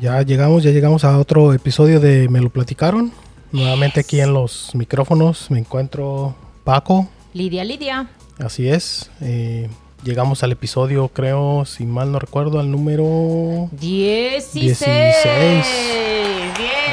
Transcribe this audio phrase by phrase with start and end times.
[0.00, 3.12] Ya llegamos, ya llegamos a otro episodio de Me lo platicaron.
[3.52, 7.08] Nuevamente aquí en los micrófonos me encuentro Paco.
[7.34, 8.08] Lidia, Lidia.
[8.38, 9.10] Así es.
[9.20, 9.68] eh,
[10.02, 13.68] llegamos al episodio, creo, si mal no recuerdo, al número...
[13.72, 14.78] 16.
[14.78, 16.19] 16.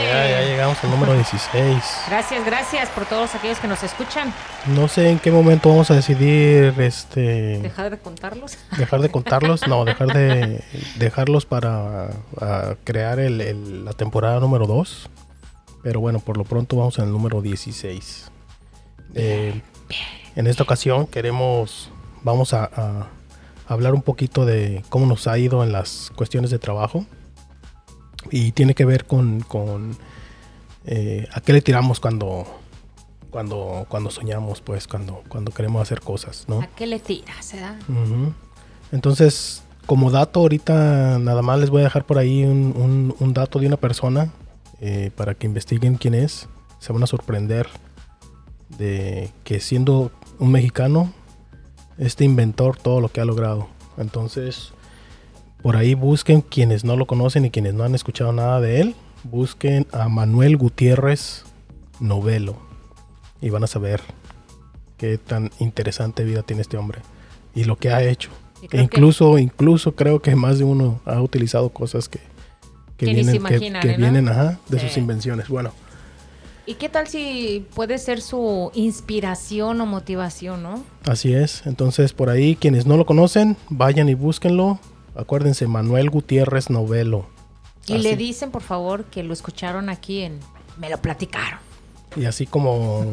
[0.08, 1.84] Ya, ya llegamos al número 16.
[2.08, 4.34] Gracias, gracias por todos aquellos que nos escuchan.
[4.68, 8.58] No sé en qué momento vamos a decidir este Dejar de contarlos.
[8.78, 10.64] dejar de contarlos, no, dejar de
[10.98, 12.10] dejarlos para
[12.84, 15.10] crear el- el- la temporada número 2.
[15.84, 18.32] Pero bueno, por lo pronto vamos al número 16.
[19.16, 19.62] Eh,
[20.36, 21.90] en esta ocasión queremos,
[22.24, 23.08] vamos a, a
[23.68, 27.06] hablar un poquito de cómo nos ha ido en las cuestiones de trabajo.
[28.32, 29.98] Y tiene que ver con, con,
[30.86, 32.46] eh, a qué le tiramos cuando,
[33.30, 36.62] cuando, cuando soñamos, pues, cuando, cuando queremos hacer cosas, ¿no?
[36.62, 37.60] ¿A qué le tiras, eh?
[38.92, 43.34] Entonces, como dato, ahorita nada más les voy a dejar por ahí un, un- un
[43.34, 44.32] dato de una persona
[44.82, 46.48] eh, para que investiguen quién es.
[46.80, 47.68] Se van a sorprender
[48.78, 51.12] de que siendo un mexicano,
[51.98, 53.68] este inventor todo lo que ha logrado.
[53.98, 54.72] Entonces,
[55.68, 58.96] por ahí busquen quienes no lo conocen y quienes no han escuchado nada de él.
[59.26, 61.44] Busquen a Manuel Gutiérrez
[62.00, 62.56] Novelo
[63.42, 64.00] y van a saber
[64.96, 67.00] qué tan interesante vida tiene este hombre
[67.54, 68.30] y lo que ha hecho.
[68.72, 72.22] E incluso, incluso creo que más de uno ha utilizado cosas que,
[72.98, 73.98] vienen, que- imaginan, que ¿no?
[73.98, 74.88] vienen ajá, de Sí.
[74.88, 75.50] sus invenciones.
[75.50, 75.72] Bueno,
[76.66, 80.82] ¿Y qué tal si puede ser su inspiración o motivación, no?
[81.06, 81.64] así es.
[81.66, 84.80] Entonces, por ahí, quienes no lo conocen, vayan y búsquenlo.
[85.18, 87.26] Acuérdense, Manuel Gutiérrez Novelo.
[87.88, 88.04] Y Así.
[88.04, 90.40] le dicen, por favor, que lo escucharon aquí en
[90.78, 91.60] Me lo platicaron.
[92.16, 93.12] Y así como,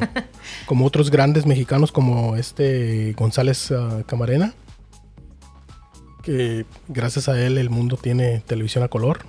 [0.66, 4.54] como otros grandes mexicanos como este González ah, Camarena,
[6.22, 9.21] que gracias a él el mundo tiene televisión a color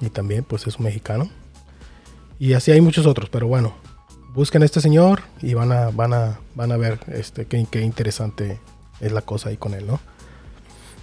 [0.00, 1.28] y también pues es un mexicano.
[2.38, 3.74] Y así hay muchos otros, pero bueno,
[4.34, 7.80] busquen a este señor y van a, van a, van a ver este, qué, qué
[7.80, 8.60] interesante
[9.00, 10.00] es la cosa ahí con él, ¿no?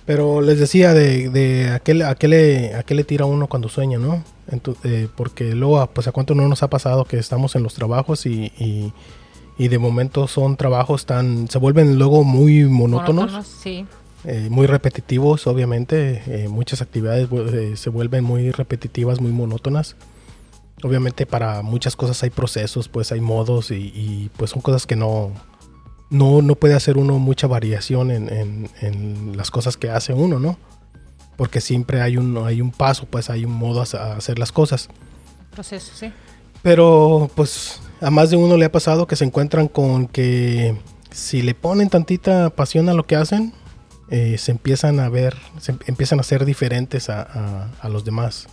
[0.05, 3.25] Pero les decía de, de a, qué, le- a, qué le, a qué le tira
[3.25, 4.23] uno cuando sueña, ¿no?
[4.51, 7.63] Ento- eh, porque luego, ah, pues a cuánto no nos ha pasado que estamos en
[7.63, 8.91] los trabajos y, y,
[9.57, 13.85] y de momento son trabajos tan, se vuelven luego muy monótonos, Sí.
[14.25, 16.21] eh, muy repetitivos, obviamente.
[16.27, 19.95] eh, muchas actividades eh, se vuelven muy repetitivas, muy monótonas.
[20.83, 24.97] Obviamente para muchas cosas hay procesos, pues hay modos y, y, pues son cosas que
[24.97, 25.31] no,
[26.13, 30.39] no, no puede hacer uno mucha variación en, en- en las cosas que hace uno,
[30.39, 30.57] ¿no?
[31.35, 34.87] Porque siempre hay un, hay un paso, pues hay un modo a hacer las cosas.
[35.51, 36.11] Proceso, sí.
[36.61, 40.77] Pero pues a más de uno le ha pasado que se encuentran con que
[41.11, 43.51] si le ponen tantita pasión a lo que hacen,
[44.09, 48.05] eh, se empiezan a ver, se em- empiezan a ser diferentes a, a- a los
[48.05, 48.47] demás.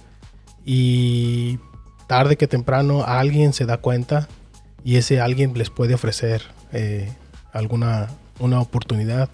[0.64, 1.58] Y
[2.06, 4.28] tarde que temprano alguien se da cuenta
[4.84, 6.42] y ese alguien les puede ofrecer
[6.72, 7.12] eh,
[7.52, 9.28] alguna una oportunidad.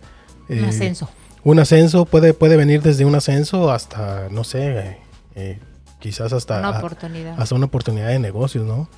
[0.49, 1.09] Un eh, ascenso.
[1.44, 4.99] un ascenso puede, puede venir desde un ascenso hasta, no sé, eh,
[5.34, 5.59] eh,
[6.00, 7.41] quizás hasta Una a- oportunidad.
[7.41, 8.88] hasta una oportunidad de negocios, ¿no?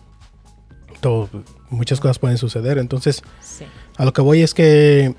[1.01, 1.29] Todo,
[1.71, 2.79] muchas cosas pueden suceder.
[2.79, 3.65] Entonces, Sí.
[3.97, 5.15] a lo que voy es que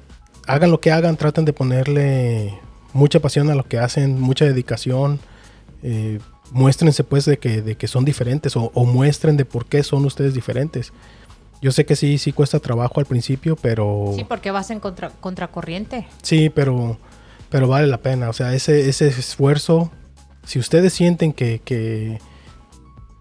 [0.48, 2.60] hagan lo que hagan, traten de ponerle
[2.94, 5.20] mucha pasión a lo que hacen, mucha dedicación.
[5.82, 6.20] eh,
[6.52, 10.04] muéstrense pues de que, de que son diferentes o, o muestren de por qué son
[10.04, 10.92] ustedes diferentes.
[11.62, 14.14] Yo sé que sí, sí cuesta trabajo al principio, pero...
[14.16, 16.08] Sí, porque vas en contra, contracorriente.
[16.22, 16.98] Sí, pero,
[17.50, 18.30] pero vale la pena.
[18.30, 19.92] O sea, ese, ese esfuerzo,
[20.46, 22.20] si ustedes sienten que, que,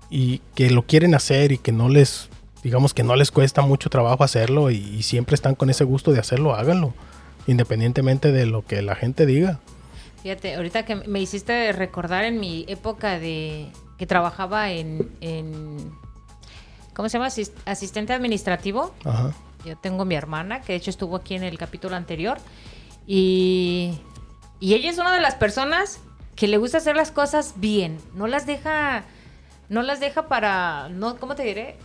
[0.08, 2.28] y que lo quieren hacer y que no les,
[2.62, 6.12] digamos que no les cuesta mucho trabajo hacerlo y, y siempre están con ese gusto
[6.12, 6.94] de hacerlo, háganlo.
[7.48, 9.58] Independientemente de lo que la gente diga.
[10.22, 13.68] Fíjate, ahorita que me hiciste recordar en mi época de
[13.98, 15.92] que trabajaba en, en
[16.98, 17.28] ¿cómo se llama?
[17.28, 18.92] Asis- Asistente administrativo.
[19.04, 19.32] Ajá.
[19.64, 22.38] Yo tengo mi hermana, que de hecho estuvo aquí en el capítulo anterior.
[23.06, 23.98] Y,
[24.60, 26.00] y ella es una de las personas
[26.36, 27.98] que le gusta hacer las cosas bien.
[28.14, 29.04] No las deja,
[29.68, 31.76] no las deja para, no, ¿cómo te diré?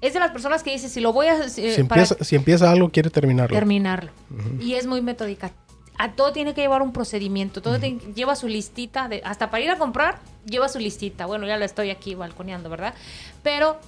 [0.00, 1.48] Es de las personas que dice, si lo voy a...
[1.48, 3.54] Si, eh, para si empieza algo, quiere terminarlo.
[3.56, 4.10] terminarlo.
[4.60, 5.50] Y es muy metódica.
[5.98, 7.62] A todo tiene que llevar un procedimiento.
[7.62, 9.08] Todo tiene- lleva su listita.
[9.08, 11.26] De, hasta para ir a comprar, lleva su listita.
[11.26, 12.94] Bueno, ya la estoy aquí balconeando, ¿verdad?
[13.44, 13.78] Pero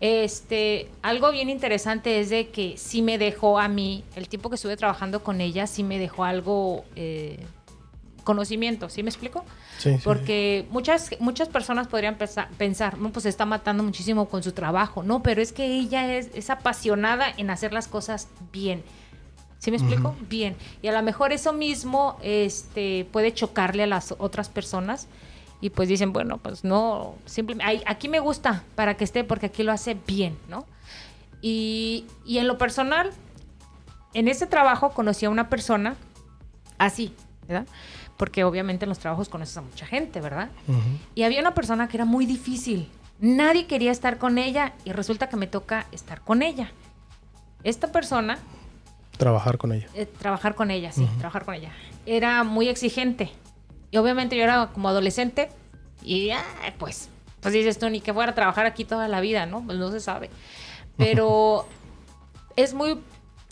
[0.00, 4.56] este, algo bien interesante es de que sí me dejó a mí, el tiempo que
[4.56, 7.38] estuve trabajando con ella, sí me dejó algo, eh,
[8.24, 9.44] conocimiento, ¿sí me explico?
[9.78, 9.96] Sí.
[10.02, 14.52] Porque muchas, muchas personas podrían pensa- pensar, no, pues se está matando muchísimo con su
[14.52, 15.02] trabajo.
[15.02, 18.82] No, pero es que ella es, es apasionada en hacer las cosas bien.
[19.58, 20.14] ¿Sí me explico?
[20.28, 20.56] Bien.
[20.82, 25.06] Y a lo mejor eso mismo este, puede chocarle a las otras personas.
[25.64, 29.62] Y pues dicen, bueno, pues no, simplemente, aquí me gusta para que esté porque aquí
[29.62, 30.66] lo hace bien, ¿no?
[31.40, 33.12] Y, y en lo personal,
[34.12, 35.96] en ese trabajo conocí a una persona
[36.76, 37.14] así,
[37.48, 37.66] ¿verdad?
[38.18, 40.50] Porque obviamente en los trabajos conoces a mucha gente, ¿verdad?
[41.14, 42.90] Y había una persona que era muy difícil.
[43.18, 46.72] Nadie quería estar con ella y resulta que me toca estar con ella.
[47.62, 48.36] Esta persona...
[49.16, 49.86] Trabajar con ella.
[49.94, 51.70] Eh, trabajar con ella, sí, trabajar con ella.
[52.04, 53.32] Era muy exigente.
[53.94, 55.50] Y obviamente yo era como adolescente
[56.02, 56.30] y
[56.80, 57.08] pues,
[57.40, 59.64] pues dices tú, ni que fuera a trabajar aquí toda la vida, ¿no?
[59.64, 60.30] Pues no se sabe.
[60.96, 61.64] Pero
[62.56, 62.98] es muy,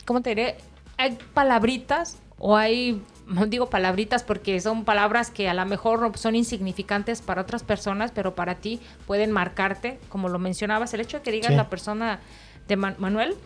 [0.05, 0.56] ¿cómo te diré?
[0.97, 6.35] Hay palabritas o hay no digo palabritas porque son palabras que a lo mejor son
[6.35, 11.23] insignificantes para otras personas, pero para ti pueden marcarte, como lo mencionabas, el hecho de
[11.23, 12.19] que digas la persona
[12.67, 13.37] de Manuel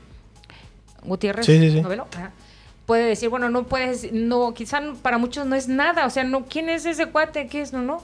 [1.02, 1.46] Gutiérrez
[2.86, 6.46] puede decir, bueno, no puedes, no, quizá para muchos no es nada, o sea, no,
[6.46, 7.48] ¿quién es ese cuate?
[7.48, 7.72] ¿Qué es?
[7.72, 8.02] No, no.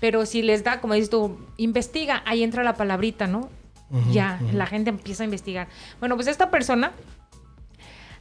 [0.00, 3.50] Pero si les da, como dices tú, investiga, ahí entra la palabrita, ¿no?
[4.10, 5.68] ya, la gente empieza a investigar.
[6.00, 6.92] Bueno, pues esta persona,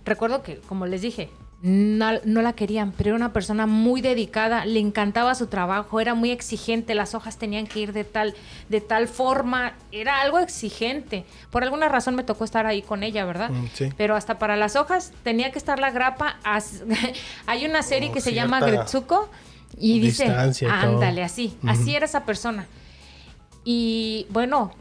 [0.05, 1.29] recuerdo que, como les dije,
[1.65, 6.29] no, la querían, pero era una persona muy dedicada, le encantaba su trabajo, era muy
[6.29, 8.35] exigente, las hojas tenían que ir de tal,
[8.69, 11.25] de tal forma, era algo exigente.
[11.49, 13.49] Por alguna razón me tocó estar ahí con ella, ¿verdad?
[13.49, 16.37] Mm, pero hasta para las hojas tenía que estar la grapa.
[17.47, 19.27] Hay una serie que se llama Gretsuko
[19.75, 20.27] y dice,
[20.69, 22.67] ándale, así, así era esa persona.
[23.63, 24.71] Y bueno,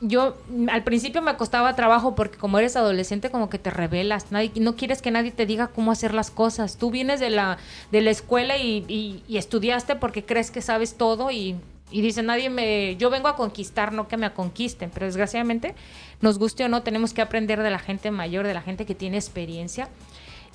[0.00, 0.36] yo
[0.70, 4.76] al principio me costaba trabajo porque como eres adolescente como que te revelas, nadie, no
[4.76, 6.76] quieres que nadie te diga cómo hacer las cosas.
[6.76, 7.58] Tú vienes de la,
[7.90, 11.56] de la escuela y, estudiaste porque crees que sabes todo y,
[11.90, 15.74] y dice nadie me, yo vengo a conquistar, no que me conquisten, pero desgraciadamente
[16.20, 18.94] nos guste o no, tenemos que aprender de la gente mayor, de la gente que
[18.94, 19.88] tiene experiencia.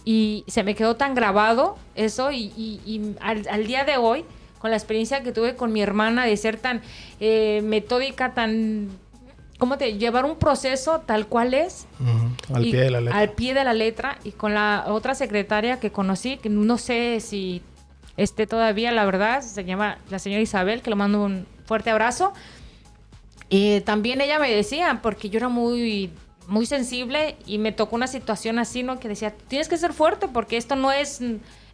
[0.06, 4.26] Y se me quedó tan grabado eso y, al, día de hoy,
[4.60, 6.82] con la experiencia que tuve con mi hermana de ser tan
[7.22, 8.90] eh, metódica, tan
[9.58, 11.88] cómo te llevar un proceso tal cual es
[12.54, 13.20] al pie de la letra.
[13.20, 14.18] al pie de la letra.
[14.24, 17.62] Y con la otra secretaria que conocí que no sé si
[18.18, 22.34] esté todavía la verdad se llama la señora Isabel que le mando un fuerte abrazo.
[23.50, 26.12] Y también ella me decía porque yo era muy
[26.48, 30.28] muy sensible y me tocó una situación así no que decía tienes que ser fuerte
[30.28, 31.22] porque esto no es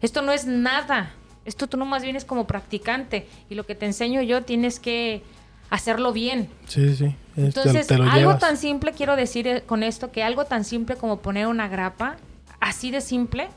[0.00, 1.14] esto no es nada.
[1.46, 5.22] Esto tú nomás vienes como practicante y lo que te enseño yo tienes que
[5.70, 6.48] hacerlo bien.
[6.66, 7.14] Sí, sí.
[7.36, 11.46] Entonces, algo tan simple, quiero decir eh, con esto, que algo tan simple como poner
[11.46, 12.16] una grapa,
[12.60, 13.48] así de simple,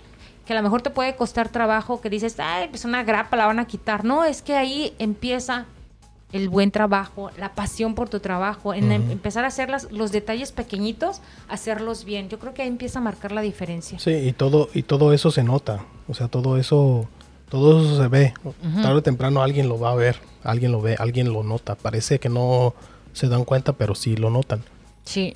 [0.46, 3.48] que a lo mejor te puede costar trabajo, que dices, ay, pues una grapa la
[3.48, 4.06] van a quitar.
[4.06, 5.66] No, es que ahí empieza
[6.32, 10.52] el buen trabajo, la pasión por tu trabajo, en em, empezar a hacer los detalles
[10.52, 12.30] pequeñitos, hacerlos bien.
[12.30, 14.00] Yo creo que ahí empieza a marcar la diferencia.
[14.00, 15.86] Sí, y todo, y todo eso se nota.
[16.08, 17.08] O sea, todo eso
[17.54, 18.34] todo eso se ve.
[18.82, 21.76] Tarde o temprano alguien lo va a ver, alguien lo ve, alguien lo nota.
[21.76, 22.74] Parece que no
[23.14, 24.64] se dan cuenta, pero sí lo notan.
[25.06, 25.36] Sí.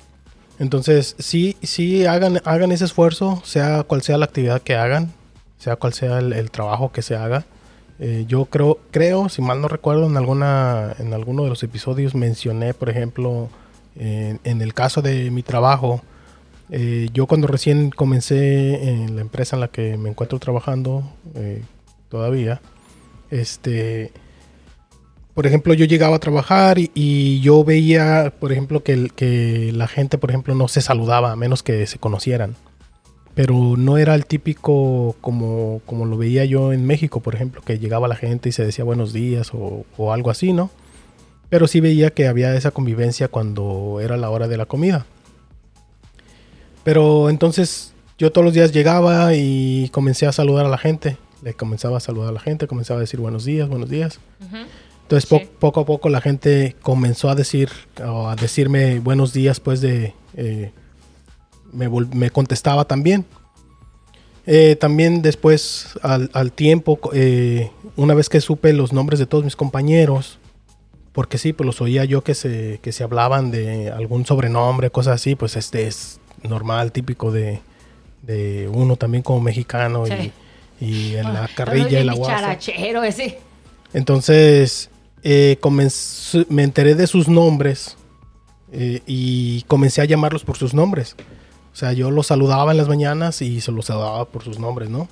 [0.58, 5.12] Entonces, sí, sí hagan, hagan ese esfuerzo, sea cual sea la actividad que hagan,
[5.58, 7.44] sea cual sea el, trabajo que se haga.
[8.00, 12.14] Eh, yo creo, creo, si mal no recuerdo, en alguna, en alguno de los episodios
[12.14, 13.48] mencioné, por ejemplo,
[13.96, 16.02] en el caso de mi trabajo,
[16.70, 21.02] eh, yo cuando recién comencé en la empresa en la que me encuentro trabajando,
[21.34, 21.62] eh,
[22.08, 22.60] todavía.
[23.30, 24.12] Este,
[25.38, 30.18] por ejemplo, yo llegaba a trabajar y, yo veía, por ejemplo, que, que, la gente,
[30.18, 32.56] por ejemplo, no se saludaba a menos que se conocieran.
[33.36, 37.78] Pero no era el típico como, como lo veía yo en México, por ejemplo, que
[37.78, 40.72] llegaba la gente y se decía buenos días o, o algo así, ¿no?
[41.50, 45.06] Pero sí veía que había esa convivencia cuando era la hora de la comida.
[46.82, 51.54] Pero entonces yo todos los días llegaba y comencé a saludar a la gente le
[51.54, 54.18] comenzaba a saludar a la gente, comenzaba a decir buenos días, buenos días.
[55.10, 60.12] Entonces poco a poco la gente comenzó a decir a decirme buenos días, pues de
[60.36, 60.70] eh,
[61.72, 63.24] me, contestaba también.
[64.46, 69.56] Eh, también después al, tiempo, eh, una vez que supe los nombres de todos mis
[69.56, 70.38] compañeros,
[71.12, 75.14] porque sí, pues los oía yo que se, que se hablaban de algún sobrenombre, cosas
[75.14, 77.60] así, pues este es normal, típico de,
[78.22, 80.32] de uno también como mexicano y
[80.80, 82.58] y en la carrilla y la guasa.
[83.92, 84.90] Entonces,
[85.22, 85.58] eh,
[86.48, 87.96] me enteré de sus nombres
[88.72, 91.16] eh, y comencé a llamarlos por sus nombres.
[91.72, 94.90] O sea, yo los saludaba en las mañanas y se los saludaba por sus nombres,
[94.90, 95.08] ¿no?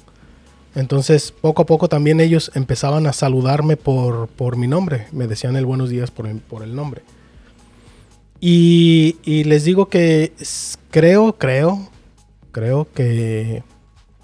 [0.74, 5.06] Entonces, poco a poco también ellos empezaban a saludarme por, por mi nombre.
[5.12, 7.02] Me decían el buenos días por, por el nombre.
[8.40, 10.32] Y, y les digo que
[10.90, 11.88] creo, creo,
[12.52, 13.62] creo que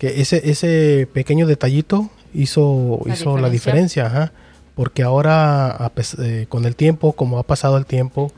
[0.02, 3.40] que ese, ese pequeño detallito hizo la hizo diferencia.
[3.40, 4.32] la diferencia,
[4.74, 8.32] porque ahora eh, con el tiempo, como ha pasado el tiempo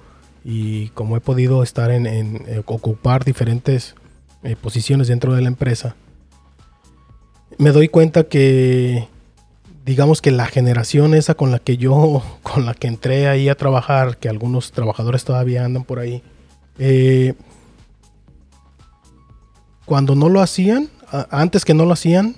[0.44, 3.94] y como he podido estar en, eh, ocupar diferentes
[4.42, 5.96] eh, posiciones dentro de la empresa,
[7.56, 9.08] me doy cuenta que
[9.86, 13.54] digamos que la generación esa con la que yo, con la que entré ahí a
[13.54, 16.22] trabajar, que algunos trabajadores todavía andan por ahí,
[19.84, 20.88] cuando no lo hacían,
[21.30, 22.34] antes que no lo hacían,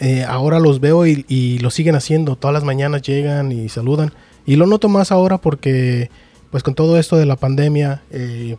[0.00, 2.36] eh, ahora los veo y, lo siguen haciendo.
[2.36, 4.12] Todas las mañanas llegan y saludan.
[4.46, 6.10] Y lo noto más ahora porque,
[6.50, 8.56] pues con todo esto de la pandemia, eh,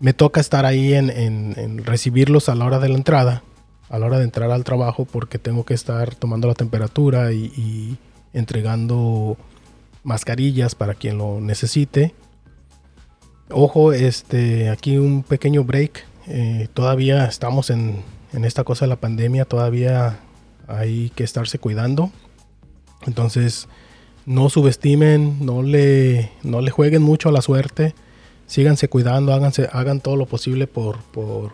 [0.00, 3.42] me toca estar ahí en, recibirlos a la hora de la entrada,
[3.88, 7.96] a la hora de entrar al trabajo, porque tengo que estar tomando la temperatura y,
[8.34, 9.36] entregando
[10.04, 12.14] mascarillas para quien lo necesite.
[13.50, 16.04] Ojo, este, aquí un pequeño break.
[16.26, 18.02] Eh, todavía estamos en,
[18.34, 20.18] en esta cosa de la pandemia, todavía
[20.68, 22.12] hay que estarse cuidando.
[23.06, 23.68] Entonces,
[24.26, 27.94] no subestimen, no le, no le jueguen mucho a la suerte.
[28.46, 31.52] Síganse cuidando, háganse, hagan todo lo posible por, por,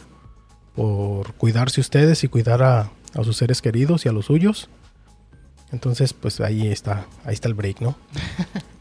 [0.74, 4.68] por cuidarse ustedes y cuidar a, a, sus seres queridos y a los suyos.
[5.72, 7.96] Entonces, pues ahí está, ahí está el break, ¿no?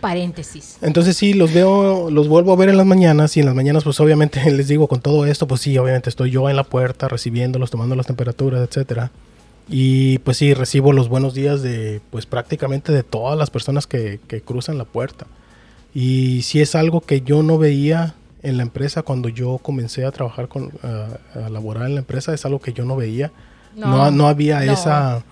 [0.00, 0.78] Paréntesis.
[0.80, 3.84] Entonces sí, los veo, los vuelvo a ver en las mañanas y en las mañanas
[3.84, 7.08] pues obviamente les digo con todo esto, pues sí, obviamente estoy yo en la puerta
[7.08, 9.10] recibiéndolos, tomando las temperaturas, etcétera.
[9.68, 14.20] Y pues sí, recibo los buenos días de pues prácticamente de todas las personas que,
[14.44, 15.26] cruzan la puerta.
[15.94, 20.10] Y si es algo que yo no veía en la empresa cuando yo comencé a
[20.10, 23.32] trabajar con, a, laborar en la empresa, es algo que yo no veía.
[23.74, 25.24] No, no, había esa,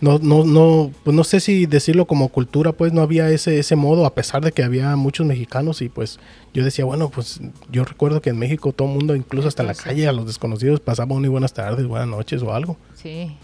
[0.00, 3.76] no, no, no, pues no sé si decirlo como cultura, pues no había ese, ese
[3.76, 6.18] modo, a pesar de que había muchos mexicanos y pues
[6.54, 9.66] yo decía, bueno, pues yo recuerdo que en México todo el mundo, incluso hasta en
[9.66, 12.78] la calle, a los desconocidos, pasaba una y buenas tardes, buenas noches o algo.
[12.94, 13.36] Sí.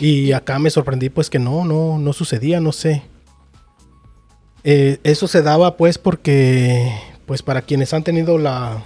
[0.00, 3.02] Y acá me sorprendí pues que no, no, no sucedía, no sé.
[4.64, 6.92] Eh, eso se daba pues porque,
[7.24, 8.82] pues para quienes han tenido la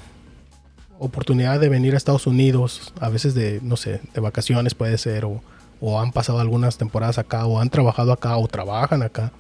[0.99, 5.25] oportunidad de venir a Estados Unidos, a veces de, no sé, de vacaciones puede ser,
[5.25, 5.43] o,
[5.81, 9.33] o han pasado algunas temporadas acá, o han trabajado acá, o trabajan acá,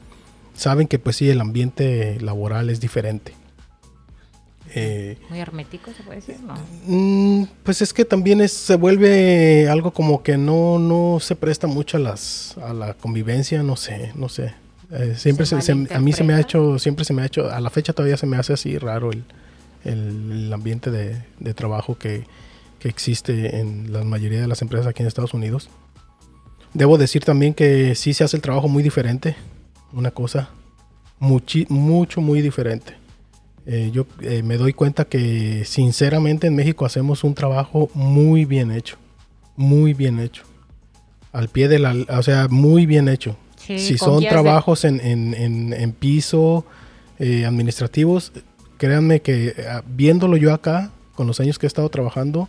[0.54, 3.34] saben que pues sí, el ambiente laboral es diferente.
[4.74, 6.54] Eh, Muy hermético, se puede decir, ¿no?
[6.86, 11.96] Mm, pues es que también se vuelve algo como que no, no se presta mucho
[11.96, 14.54] a, las, a la convivencia, no sé, no sé.
[14.92, 17.60] Eh, siempre se, a mí se me ha hecho, siempre se me ha hecho, a
[17.60, 19.24] la fecha todavía se me hace así raro el,
[19.84, 22.26] el, ambiente de, de trabajo que,
[22.80, 25.70] que, existe en la mayoría de las empresas aquí en Estados Unidos.
[26.74, 29.36] Debo decir también que sí se hace el trabajo muy diferente,
[29.92, 30.50] una cosa
[31.20, 32.94] mucho, muy diferente.
[33.72, 38.72] Eh, yo eh, me doy cuenta que sinceramente en México hacemos un trabajo muy bien
[38.72, 38.96] hecho,
[39.54, 40.42] muy bien hecho,
[41.30, 43.36] al pie de la, o sea, muy bien hecho.
[43.56, 46.66] si son trabajos en, en, en, piso,
[47.20, 48.32] eh, administrativos,
[48.76, 49.54] créanme que
[49.86, 52.48] viéndolo yo acá, con los años que he estado trabajando,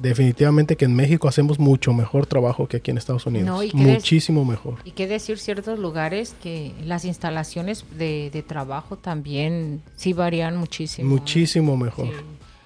[0.00, 3.72] definitivamente que en México hacemos mucho mejor trabajo que aquí en Estados Unidos.
[3.74, 4.76] Muchísimo mejor.
[4.84, 11.08] Y qué decir ciertos lugares que las instalaciones de, trabajo también sí varían muchísimo.
[11.08, 12.08] Muchísimo mejor.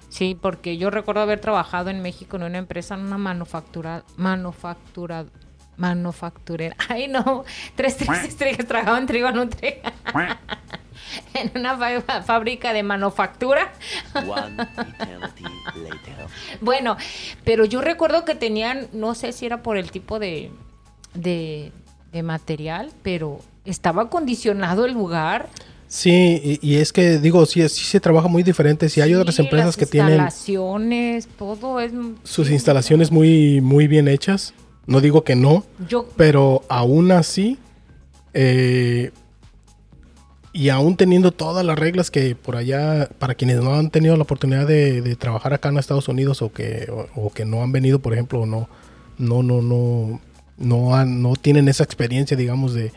[0.09, 0.37] Sí.
[0.39, 5.25] porque yo recuerdo haber trabajado en México en una empresa, en una manufactura, manufactura,
[5.81, 6.75] manufacturera.
[6.87, 7.43] Ay, no,
[7.75, 9.77] tres, tres estrellas, trabajaba en trigo Nutria.
[11.33, 11.77] en una
[12.21, 13.73] fábrica de manufactura.
[16.61, 16.97] bueno,
[17.43, 20.51] pero yo recuerdo que tenían, no sé si era por el tipo de,
[21.13, 21.71] de,
[22.23, 25.49] material, pero estaba acondicionado el lugar.
[25.87, 28.87] Sí, y, es que digo, sí, sí se trabaja muy diferente.
[28.87, 31.91] Si hay otras empresas que tienen instalaciones, todo es
[32.23, 34.53] sus instalaciones muy muy bien hechas.
[34.91, 35.63] No digo que no,
[36.17, 37.57] pero aún así
[38.33, 39.11] eh,
[40.51, 44.23] y aún teniendo todas las reglas que por allá, para quienes no han tenido la
[44.23, 48.11] oportunidad de, trabajar acá en Estados Unidos o que, o, que no han venido, por
[48.11, 48.67] ejemplo, no,
[49.17, 50.19] no, no, no,
[50.57, 52.91] no, no tienen esa experiencia, digamos, de,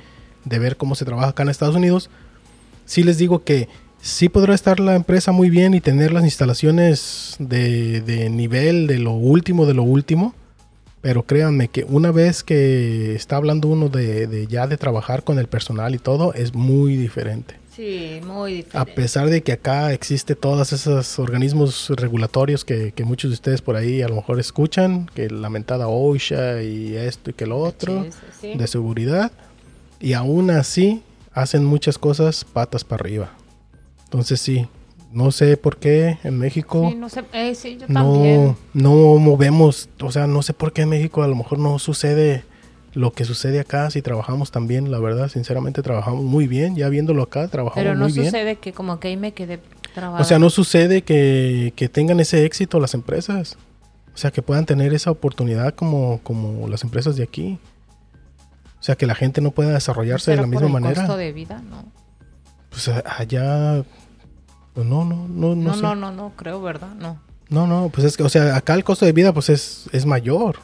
[0.44, 2.10] de ver cómo se trabaja acá en Estados Unidos,
[2.86, 3.68] sí les digo que
[4.00, 8.98] sí podrá estar la empresa muy bien y tener las instalaciones de, de nivel de
[8.98, 10.34] lo último de lo último,
[11.04, 15.48] pero créanme que una vez que está hablando uno de, ya de trabajar con el
[15.48, 17.56] personal y todo, es muy diferente.
[17.76, 18.78] Sí, muy diferente.
[18.78, 23.76] A pesar de que acá existe todos esos organismos regulatorios que, muchos de ustedes por
[23.76, 28.06] ahí a lo mejor escuchan, que lamentada OSHA y esto y que lo otro,
[28.40, 29.30] de seguridad,
[30.00, 31.02] y aún así
[31.34, 33.30] hacen muchas cosas patas para arriba.
[34.04, 34.68] Entonces sí,
[35.14, 36.88] no sé por qué en México.
[36.90, 37.54] Sí, no, sé, eh,
[37.88, 41.78] no, no movemos, o sea, no sé por qué en México a lo mejor no
[41.78, 42.44] sucede
[42.92, 47.22] lo que sucede acá, si trabajamos también, la verdad, sinceramente trabajamos muy bien, ya viéndolo
[47.22, 48.26] acá, trabajamos Pero no muy bien.
[48.26, 49.60] sucede que como que ahí me quedé
[49.94, 50.20] trabada.
[50.20, 53.56] O sea, no sucede que, que tengan ese éxito las empresas.
[54.14, 57.58] O sea, que puedan tener esa oportunidad como, como las empresas de aquí.
[58.78, 61.02] O sea, que la gente no pueda desarrollarse de ¿Será la por misma el manera.
[61.02, 61.62] costo de vida?
[61.68, 61.84] No.
[62.70, 63.82] Pues a- allá...
[64.74, 65.82] Pues no, no, no, no, No, sé.
[65.82, 66.94] no, no, no, creo, ¿verdad?
[66.98, 67.18] No.
[67.48, 70.06] No, no, pues es que, o sea, acá el costo de vida pues es, es
[70.06, 70.56] mayor.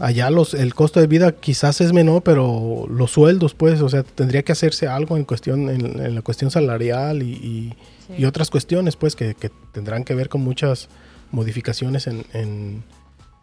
[0.00, 4.02] Allá los, el costo de vida quizás es menor, pero los sueldos, pues, o sea,
[4.02, 7.74] tendría que hacerse algo en cuestión, en, en la cuestión salarial y, y-
[8.08, 8.12] Sí.
[8.18, 10.90] y otras cuestiones, pues, que, que tendrán que ver con muchas
[11.30, 12.84] modificaciones en, en-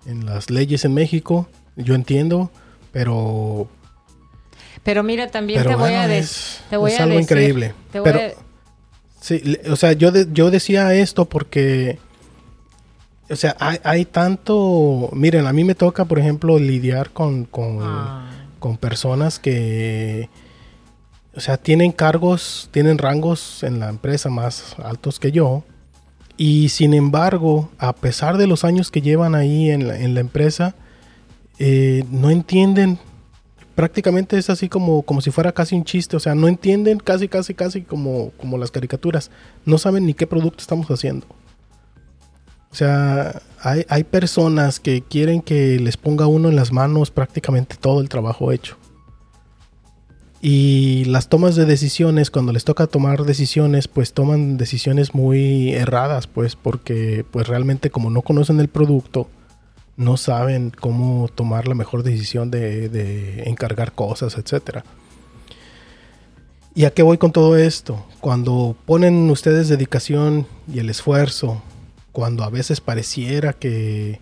[0.06, 1.48] en las leyes en México.
[1.78, 2.52] Yo entiendo,
[2.92, 3.68] pero,
[4.84, 6.66] Pero mira, también pero te voy a es, decir.
[6.70, 7.74] Te voy es a algo decir- increíble.
[7.92, 8.34] Te voy Pero, a-
[9.22, 12.00] Sí, o sea, yo, de- yo decía esto porque,
[13.30, 17.78] o sea, hay, hay tanto, miren, a mí me toca, por ejemplo, lidiar con, con,
[17.82, 18.30] Ah.
[18.60, 20.28] con personas que,
[21.36, 25.64] o sea, tienen cargos, tienen rangos en la empresa más altos que yo,
[26.36, 30.20] y sin embargo, a pesar de los años que llevan ahí en la, en la
[30.20, 30.74] empresa,
[31.60, 32.98] eh, no entienden
[33.76, 36.18] prácticamente es así como, como si fuera casi un chiste.
[36.18, 39.32] O sea, no entienden casi, casi, casi como, como las caricaturas.
[39.66, 41.26] No saben ni qué producto estamos haciendo.
[42.72, 47.76] O sea, hay, hay personas que quieren que les ponga uno en las manos prácticamente
[47.80, 48.78] todo el trabajo hecho.
[50.42, 56.26] Y las tomas de decisiones, cuando les toca tomar decisiones, pues toman decisiones muy erradas,
[56.26, 59.30] pues porque pues realmente como no conocen el producto,
[59.98, 64.84] no saben cómo tomar la mejor decisión de, de encargar cosas, etcétera.
[66.74, 68.06] ¿Y a qué voy con todo esto?
[68.22, 71.62] Cuando ponen ustedes dedicación y el esfuerzo,
[72.12, 74.22] cuando a veces pareciera que,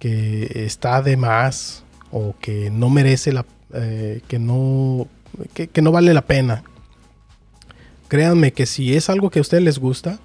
[0.00, 5.06] que está de más o que no merece la, eh, que no,
[5.54, 6.64] que, que no vale la pena.
[8.08, 10.18] Créanme que si es algo que a ustedes les gusta,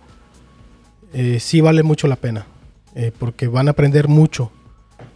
[1.13, 2.47] eh, sí vale mucho la pena,
[2.95, 4.51] eh, porque van a aprender mucho,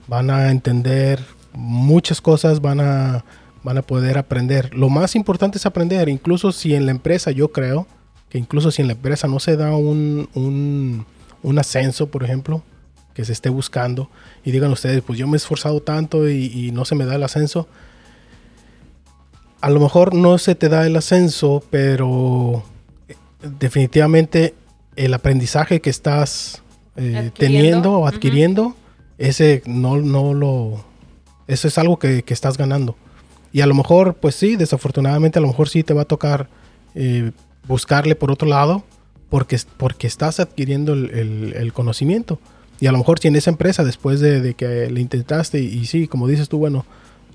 [0.08, 1.20] van a entender
[1.54, 3.24] muchas cosas, van a,
[3.64, 4.74] van a poder aprender.
[4.74, 7.88] Lo más importante es aprender, incluso si en la empresa, yo creo,
[8.30, 11.06] que incluso si en la empresa no se da un, un,
[11.42, 12.64] un ascenso, por ejemplo,
[13.14, 14.10] que se esté buscando,
[14.44, 17.16] y digan ustedes, pues yo me he esforzado tanto y, y no se me da
[17.16, 17.68] el ascenso,
[19.62, 22.64] a lo mejor no se te da el ascenso, pero
[23.08, 23.16] eh,
[23.60, 24.54] definitivamente
[24.96, 26.62] el aprendizaje que estás
[26.98, 28.76] eh, teniendo o adquiriendo,
[29.18, 30.84] ese no, no lo...
[31.48, 32.96] Eso es algo que, que estás ganando.
[33.54, 36.50] Y a lo mejor, pues sí, desafortunadamente a lo mejor sí te va a tocar
[36.96, 37.32] eh,
[37.68, 38.84] buscarle por otro lado
[39.30, 42.40] porque, porque estás adquiriendo el, el- el conocimiento.
[42.80, 45.68] Y a lo mejor si en esa empresa, después de, de que le intentaste y,
[45.68, 46.86] y sí, como dices tú, bueno,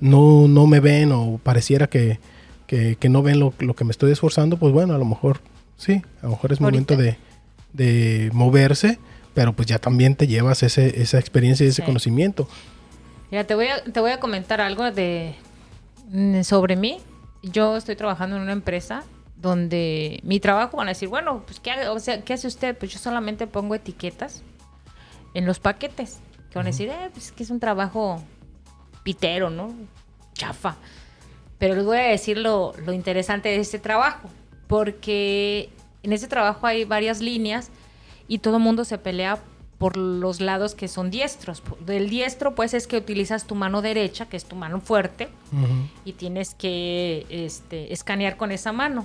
[0.00, 2.18] no, no me ven o pareciera que,
[2.66, 5.40] que, que no ven lo, lo que me estoy esforzando, pues bueno, a lo mejor
[5.76, 7.16] sí, a lo mejor es momento de,
[7.72, 8.98] de moverse,
[9.40, 11.86] pero pues ya también te llevas ese, esa experiencia y ese Sí.
[11.86, 12.46] conocimiento.
[13.30, 15.34] Mira, te voy a, te voy a comentar algo de
[16.10, 16.98] mm, sobre mí.
[17.42, 19.02] Yo estoy trabajando en una empresa
[19.36, 22.76] donde mi trabajo van a decir, bueno, pues ¿qué, o sea, ¿qué hace usted?
[22.76, 24.42] Pues yo solamente pongo etiquetas
[25.32, 26.18] en los paquetes.
[26.50, 28.22] Que van a decir, eh, pues que es un trabajo
[29.04, 29.72] pitero, ¿no?
[30.34, 30.76] Chafa.
[31.56, 34.28] Pero les voy a decir lo, lo interesante de este trabajo.
[34.68, 35.70] Porque
[36.02, 37.70] en ese trabajo hay varias líneas
[38.30, 39.40] y todo el mundo se pelea
[39.76, 41.64] por los lados que son diestros.
[41.84, 45.28] Del diestro, pues, es que utilizas tu mano derecha, que es tu mano fuerte,
[46.04, 49.04] y tienes que este, escanear con esa mano.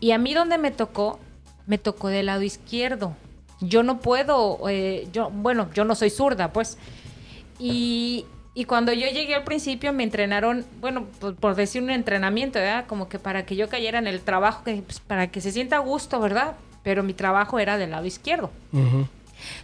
[0.00, 1.20] Y a mí donde me tocó,
[1.66, 3.14] me tocó del lado izquierdo.
[3.60, 6.78] Yo no puedo, eh, yo, bueno, yo no soy zurda, pues.
[7.58, 12.58] Y, y cuando yo llegué al principio me entrenaron, bueno, por, por decir un entrenamiento,
[12.58, 12.86] ¿verdad?
[12.86, 15.76] Como que para que yo cayera en el trabajo, que, pues, para que se sienta
[15.76, 16.54] a gusto, ¿verdad?
[16.82, 18.50] Pero mi trabajo era del lado izquierdo.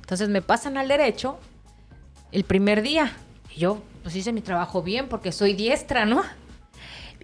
[0.01, 1.39] Entonces me pasan al derecho
[2.33, 3.13] el primer día.
[3.55, 6.23] Y yo pues hice mi trabajo bien porque soy diestra, ¿no?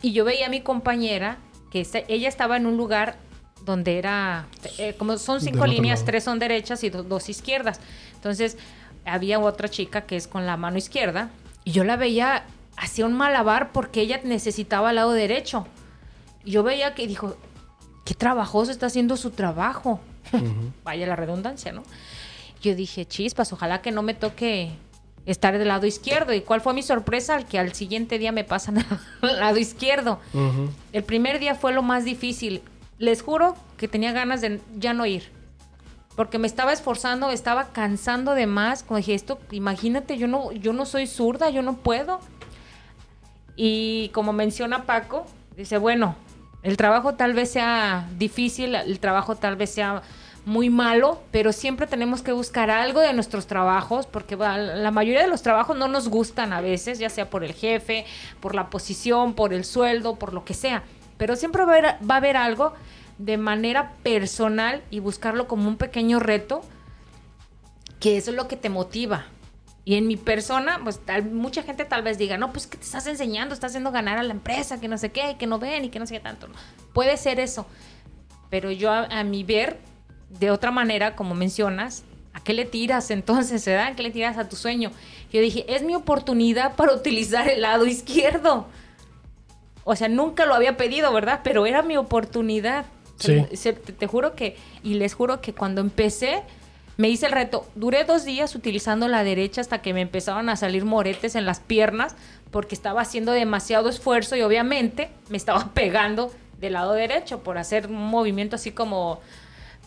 [0.03, 1.39] Y yo veía a mi compañera
[1.71, 3.17] que ella estaba en un lugar
[3.65, 4.47] donde era,
[4.79, 6.07] eh, como son cinco líneas, lado.
[6.07, 7.81] tres son derechas y do- dos izquierdas.
[8.15, 8.59] Entonces
[9.07, 11.31] había otra chica que es con la mano izquierda
[11.65, 12.45] y yo la veía
[12.77, 15.67] hacía un malabar porque ella necesitaba el lado derecho.
[16.45, 17.37] Y yo veía que dijo,
[18.05, 20.01] qué trabajoso está haciendo su trabajo.
[20.85, 21.83] Vaya la redundancia, ¿no?
[22.61, 24.71] Yo dije, chispas, ojalá que no me toque
[25.27, 26.33] estar del lado izquierdo.
[26.33, 27.37] ¿Y cuál fue mi sorpresa?
[27.37, 28.79] Al que al siguiente día me pasan
[29.23, 30.19] al lado izquierdo.
[30.93, 32.63] El primer día fue lo más difícil.
[32.99, 35.31] Les juro que tenía ganas de ya no ir.
[36.17, 38.83] Porque me estaba esforzando, me estaba cansando de más.
[38.83, 42.21] Como dije, esto, imagínate, yo no, yo no soy zurda, yo no puedo.
[43.57, 46.17] Y como menciona Paco, dice, bueno,
[46.65, 50.03] el trabajo tal vez sea difícil, el trabajo tal vez sea
[50.47, 55.29] muy malo, pero siempre tenemos que buscar algo de nuestros trabajos, porque la mayoría de
[55.29, 58.07] los trabajos no nos gustan a veces, ya sea por el jefe,
[58.41, 60.83] por la posición, por el sueldo, por lo que sea,
[61.19, 62.73] pero siempre va a haber, va a haber algo
[63.19, 66.63] de manera personal y buscarlo como un pequeño reto,
[68.01, 69.27] que eso es lo que te motiva.
[69.85, 72.85] Y en mi persona, pues tal, mucha gente tal vez diga, no, pues que te
[72.85, 75.85] estás enseñando, estás haciendo ganar a la empresa, que no sé qué, que no ven
[75.85, 76.49] y que no sé qué tanto.
[76.95, 77.67] Puede ser eso,
[78.49, 79.79] pero yo a mi ver,
[80.31, 84.39] de otra manera, como mencionas, ¿a qué le tiras entonces, se ¿A qué le tiras
[84.39, 84.91] a tu sueño?
[85.33, 88.67] Yo dije, es mi oportunidad para utilizar el lado izquierdo.
[89.85, 91.41] O sea, nunca lo había pedido, ¿verdad?
[91.45, 92.87] Pero era mi oportunidad.
[93.17, 93.45] Sí.
[93.73, 96.43] te, juro que, y les juro que cuando empecé,
[96.97, 97.67] me hice el reto.
[97.75, 101.61] Duré dos días utilizando la derecha hasta que me empezaron a salir moretes en las
[101.61, 102.17] piernas
[102.51, 107.89] porque estaba haciendo demasiado esfuerzo y obviamente me estaba pegando del lado derecho por hacer
[107.89, 109.21] un movimiento así como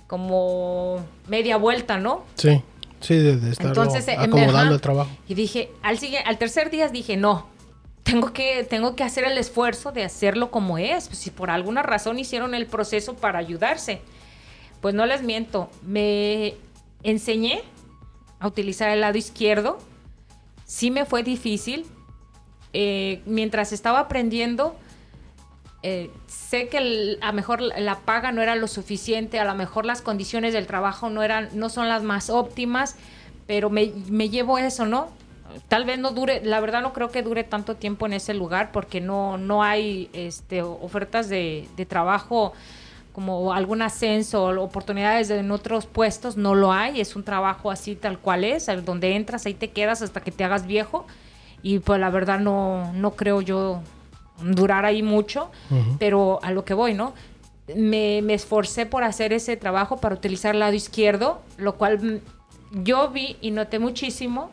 [0.08, 2.24] como media vuelta, ¿no?
[2.36, 2.62] Sí,
[3.02, 5.10] sí, de, estar Entonces, acomodando el trabajo.
[5.28, 7.48] Y dije, al, al tercer día dije, no,
[8.04, 11.08] tengo que, tengo que hacer el esfuerzo de hacerlo como es.
[11.08, 14.02] Pues, si por alguna razón hicieron el proceso para ayudarse.
[14.82, 16.54] Pues no les miento, me
[17.04, 17.62] enseñé
[18.40, 19.78] a utilizar el lado izquierdo.
[20.66, 21.86] Sí me fue difícil.
[22.74, 24.76] Eh, mientras estaba aprendiendo,
[25.84, 29.86] eh, sé que a lo mejor la paga no era lo suficiente, a lo mejor
[29.86, 32.96] las condiciones del trabajo no eran, no son las más óptimas,
[33.46, 33.88] pero me,
[34.30, 35.10] llevo eso, ¿no?
[35.70, 38.72] Tal vez no dure, la verdad no creo que dure tanto tiempo en ese lugar
[38.72, 42.54] porque no, no hay este, ofertas de, trabajo
[43.18, 47.96] como algún ascenso o oportunidades en otros puestos, no lo hay, es un trabajo así
[47.96, 51.08] tal cual es, donde entras, ahí te quedas hasta que te hagas viejo.
[51.64, 53.82] Y pues la verdad no, no creo yo
[54.40, 55.50] durar ahí mucho,
[55.98, 57.16] pero a lo que voy, ¿no?
[57.76, 63.10] Me, esforcé por hacer ese trabajo para utilizar el lado izquierdo, lo cual mm, yo
[63.10, 64.52] vi y noté muchísimo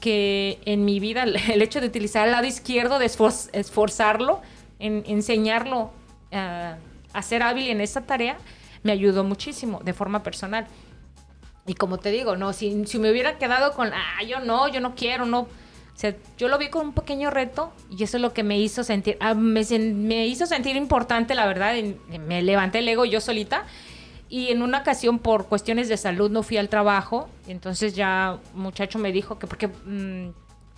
[0.00, 4.40] que en mi vida el hecho de utilizar el lado izquierdo, de esforzarlo,
[4.80, 5.92] en enseñarlo
[6.32, 6.74] eh,
[7.12, 8.36] a ser hábil en esa tarea,
[8.82, 10.66] me ayudó muchísimo de forma personal.
[11.66, 14.80] Y como te digo, no, si, si me hubiera quedado con, ah, yo no, yo
[14.80, 15.46] no quiero, no,
[16.00, 18.84] sea, yo lo vi con un pequeño reto y eso es lo que me hizo
[18.84, 19.60] sentir, ah, me,
[20.26, 21.74] hizo sentir importante, la verdad,
[22.26, 23.64] me levanté el ego yo solita
[24.30, 28.62] y en una ocasión por cuestiones de salud no fui al trabajo, entonces ya un
[28.62, 29.68] muchacho me dijo que porque...
[29.68, 30.30] Mm,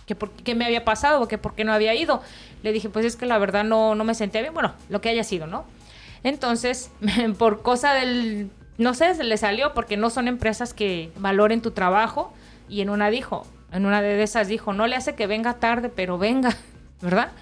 [0.05, 2.21] que por qué me había pasado, que por qué no había ido.
[2.65, 5.09] Le dije, pues es que la verdad no, no me sentía bien, bueno, lo que
[5.09, 5.65] haya sido, ¿no?
[6.25, 6.91] Entonces,
[7.39, 11.73] por cosa del, no sé, se le salió porque no son empresas que valoren tu
[11.73, 12.33] trabajo
[12.69, 15.89] y en una dijo, en una de esas dijo, no le hace que venga tarde,
[15.89, 16.57] pero venga,
[17.01, 17.33] ¿verdad?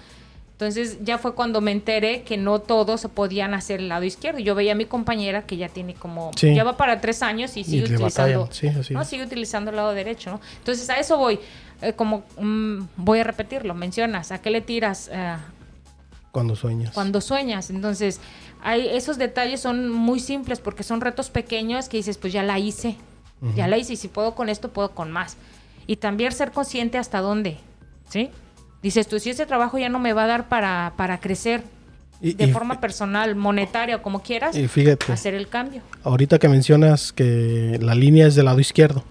[0.53, 4.37] Entonces ya fue cuando me enteré que no todos podían hacer el lado izquierdo.
[4.37, 7.63] Yo veía a mi compañera que ya tiene como, ya va para tres años y
[7.63, 8.47] sigue utilizando,
[8.91, 10.39] no, sigue utilizando el lado derecho, ¿no?
[10.59, 11.39] Entonces a eso voy,
[11.81, 15.09] eh, como mm, voy a repetirlo, mencionas, ¿a qué le tiras?
[15.11, 15.35] Eh,
[16.31, 16.93] cuando sueñas.
[16.93, 17.69] Cuando sueñas.
[17.69, 18.19] Entonces,
[18.61, 22.59] hay, esos detalles son muy simples porque son retos pequeños que dices, pues ya la
[22.59, 22.97] hice,
[23.55, 25.37] ya la hice y si puedo con esto, puedo con más
[25.87, 27.57] y también ser consciente hasta dónde,
[28.09, 28.29] ¿sí?
[28.81, 31.63] Dices tú, si ese trabajo ya no me va a dar para, para crecer
[32.21, 35.81] de forma personal, monetaria o como quieras, y fíjate, hacer el cambio.
[36.03, 39.03] Ahorita que mencionas que la línea es del lado izquierdo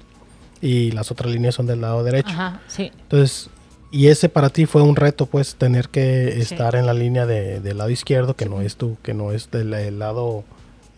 [0.61, 2.31] y las otras líneas son del lado derecho.
[2.31, 2.93] Ajá, sí.
[3.03, 3.51] Entonces,
[3.91, 7.61] y ese para ti fue un reto, pues, tener que estar en la línea de,
[7.61, 10.45] del lado izquierdo, que no es tú, que no es del lado...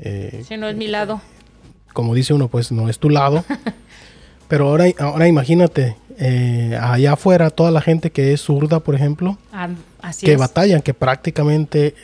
[0.01, 1.21] Eh, sí, no es mi lado.
[1.93, 3.45] Como dice uno, pues, no es tu lado.
[4.49, 9.39] Pero ahora, ahora imagínate, eh, allá afuera toda la gente que es zurda, por ejemplo,
[9.53, 9.71] ah,
[10.21, 11.95] que batallan, que prácticamente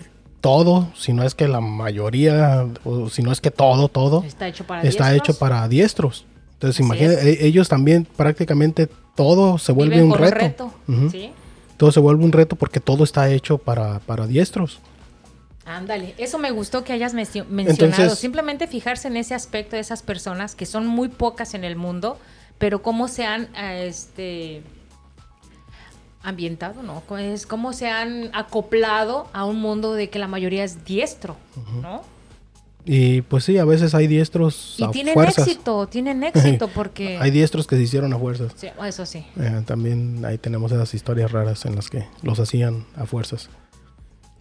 [0.40, 4.48] todo, si no es que la mayoría, o si no es que todo, todo, está
[4.48, 5.29] hecho para está diestros.
[5.29, 6.24] Hecho para diestros.
[6.59, 10.75] Entonces, imagínate, ellos también prácticamente todo se vuelve un reto.
[11.77, 14.81] Todo se vuelve un reto porque todo está hecho para, para diestros.
[15.64, 18.16] Ándale, eso me gustó que hayas mencionado.
[18.16, 22.18] Simplemente fijarse en ese aspecto de esas personas que son muy pocas en el mundo,
[22.59, 24.62] pero cómo se han este
[26.25, 27.05] ambientado, ¿no?
[27.18, 31.37] Es cómo se han acoplado a un mundo de que la mayoría es diestro,
[31.81, 32.03] ¿no?
[32.90, 37.18] Y pues sí, a veces hay diestros y tienen éxito, tienen éxito porque...
[37.18, 38.53] hay diestros que se hicieron a fuerzas.
[38.57, 39.27] Sí, eso sí.
[39.38, 43.51] Eh, también ahí tenemos esas historias raras en las que los hacían a fuerzas.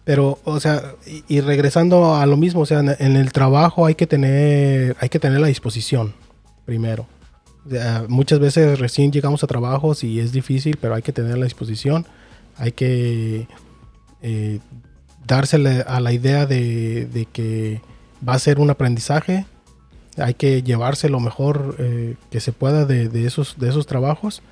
[0.04, 0.94] Pero, o sea,
[1.28, 5.18] y, regresando a lo mismo, o sea, en, el trabajo hay que tener, hay que
[5.18, 6.14] tener la disposición
[6.64, 7.06] primero
[8.08, 12.06] muchas veces recién llegamos a trabajos y es difícil, pero hay que tener la disposición,
[12.56, 13.46] hay que
[14.22, 14.60] eh,
[15.26, 17.82] dársele a la idea de, de que
[18.26, 19.46] va a ser un aprendizaje,
[20.16, 24.42] hay que llevarse lo mejor eh, que se pueda de, de esos, de esos trabajos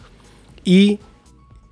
[0.65, 1.01] y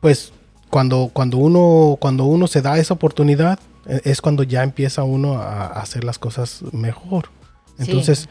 [0.00, 0.32] pues
[0.70, 5.38] cuando, cuando, uno, cuando uno se da esa oportunidad eh, es cuando ya empieza uno
[5.38, 7.30] a, a hacer las cosas mejor.
[7.78, 7.84] Sí.
[7.86, 8.28] Entonces,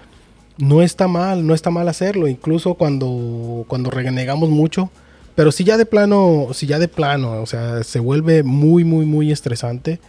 [0.58, 4.89] no está mal, no está mal hacerlo, incluso cuando, cuando renegamos mucho,
[5.36, 9.06] pero si ya de plano, si ya de plano, o sea, se vuelve muy, muy,
[9.06, 9.99] muy estresante,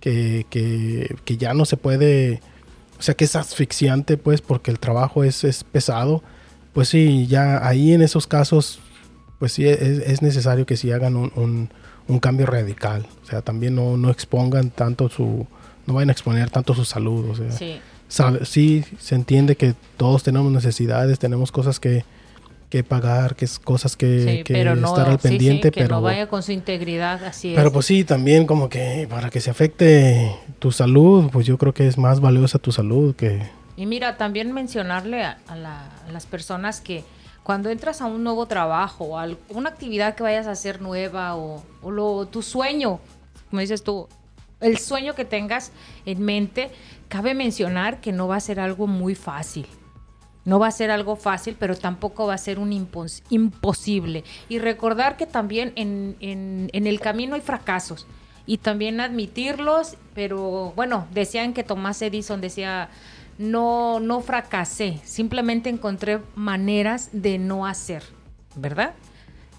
[0.00, 2.40] que, que, que ya no se puede,
[2.98, 6.22] o sea, que es asfixiante, pues, porque el trabajo es, es pesado,
[6.72, 8.80] pues sí, ya ahí en esos casos,
[9.38, 11.70] pues sí, es, es necesario que sí hagan un, un,
[12.08, 15.46] un cambio radical, o sea, también no, no expongan tanto su,
[15.86, 17.80] no vayan a exponer tanto su salud, o sea Sí.
[18.08, 22.04] sabe- sí se entiende que todos tenemos necesidades, tenemos cosas que,
[22.70, 25.70] que pagar, que es cosas que, Sí, que pero no, estar al sí, sí, pendiente,
[25.70, 27.72] que pero, no vaya con su integridad, así pero es.
[27.72, 31.86] pues sí, también como que para que se afecte tu salud, pues yo creo que
[31.86, 33.42] es más valiosa tu salud que...
[33.76, 37.04] Y mira, también mencionarle a, a la- a las personas que
[37.42, 41.36] cuando entras a un nuevo trabajo o a una actividad que vayas a hacer nueva
[41.36, 42.98] o, o lo- tu sueño,
[43.50, 44.08] como dices tú,
[44.60, 45.70] el sueño que tengas
[46.06, 46.70] en mente,
[47.08, 49.66] cabe mencionar que no va a ser algo muy fácil.
[50.46, 54.24] No va a ser algo fácil, pero tampoco va a ser un impos- imposible.
[54.48, 58.06] Y recordar que también en, en- en el camino hay fracasos.
[58.46, 62.88] Y también admitirlos, pero bueno, decían que Tomás Edison decía,
[63.38, 68.04] no, no fracasé, simplemente encontré maneras de no hacer,
[68.54, 68.94] ¿verdad?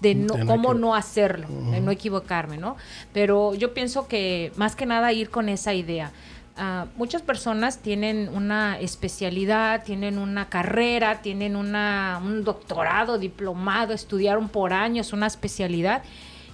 [0.00, 2.76] De no, De no cómo no hacerlo, de no equivocarme, ¿no?
[3.12, 6.12] Pero yo pienso que más que nada ir con esa idea.
[6.60, 14.48] Ah, muchas personas tienen una especialidad, tienen una carrera, tienen una, un doctorado, diplomado, estudiaron
[14.48, 16.02] por años una especialidad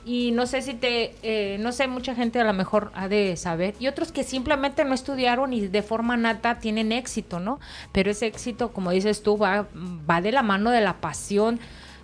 [0.04, 3.34] y no sé si te, eh, no sé, mucha gente a lo mejor ha de
[3.38, 7.58] saber y otros que simplemente no estudiaron y de forma nata tienen éxito, ¿no?
[7.90, 11.58] Pero ese éxito, como dices tú, va, va de la mano de la pasión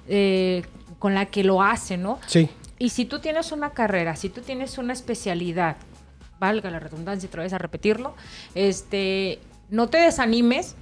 [0.08, 0.62] eh,
[0.98, 2.18] con la que lo hace, ¿no?
[2.26, 5.76] Sí, Y si tú tienes una carrera, si tú tienes una especialidad,
[6.40, 8.14] valga la redundancia otra vez a repetirlo,
[8.56, 10.74] este, no te desanimes.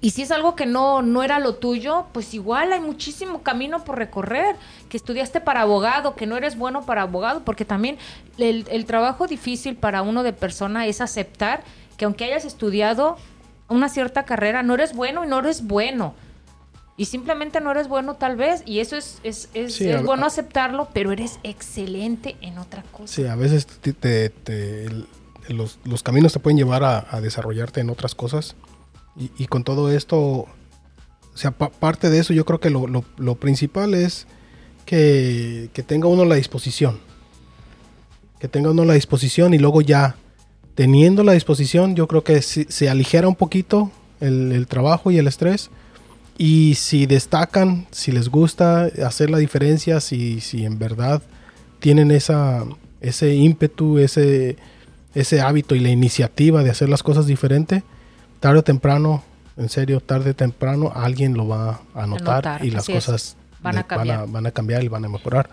[0.00, 3.82] Y si es algo que no, no era lo tuyo, pues igual hay muchísimo camino
[3.82, 4.54] por recorrer.
[4.90, 7.96] Que estudiaste para abogado, que no eres bueno para abogado, porque también
[8.36, 11.62] el, el trabajo difícil para uno de persona es aceptar
[11.96, 13.16] que aunque hayas estudiado
[13.68, 16.14] una cierta carrera, no eres bueno y no eres bueno.
[16.98, 20.00] Y simplemente no eres bueno tal vez, y eso es, es, es, Sí, es a-
[20.02, 23.12] bueno aceptarlo, pero eres excelente en otra cosa.
[23.14, 25.06] sí, a veces te- te- te- el-
[25.48, 28.56] los, los caminos te pueden llevar a, a desarrollarte en otras cosas.
[29.14, 30.48] Y, y con todo esto, o
[31.34, 34.26] sea, pa- parte de eso yo creo que lo, lo- lo principal es
[34.86, 36.98] que, que tenga uno la disposición.
[38.40, 40.16] Que tenga uno la disposición y luego ya,
[40.74, 45.18] teniendo la disposición, yo creo que se, se aligera un poquito el, el trabajo y
[45.18, 45.70] el estrés.
[46.38, 51.22] Y si destacan, si les gusta hacer la diferencia, si, si en verdad
[51.78, 52.64] tienen esa,
[53.00, 54.56] ese ímpetu, ese,
[55.14, 57.82] ese hábito y la iniciativa de hacer las cosas diferente,
[58.40, 59.22] tarde o temprano,
[59.56, 64.26] en serio, tarde o temprano, alguien lo va a notar, y las cosas Van a
[64.26, 65.48] van a cambiar y van a mejorar.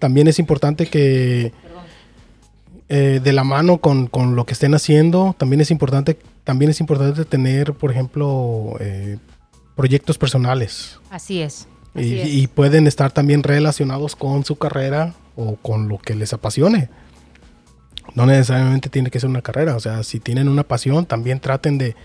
[0.00, 1.52] También es importante que
[2.88, 6.80] eh, de la mano con, con lo que estén haciendo, también es importante, también es
[6.80, 9.18] importante tener, por ejemplo, eh,
[9.76, 10.98] proyectos personales.
[11.10, 11.66] Así es.
[11.94, 12.28] Y, así es.
[12.28, 16.88] y pueden estar también relacionados con su carrera o con lo que les apasione.
[18.14, 19.76] No necesariamente tiene que ser una carrera.
[19.76, 21.96] O sea, si tienen una pasión, también traten de,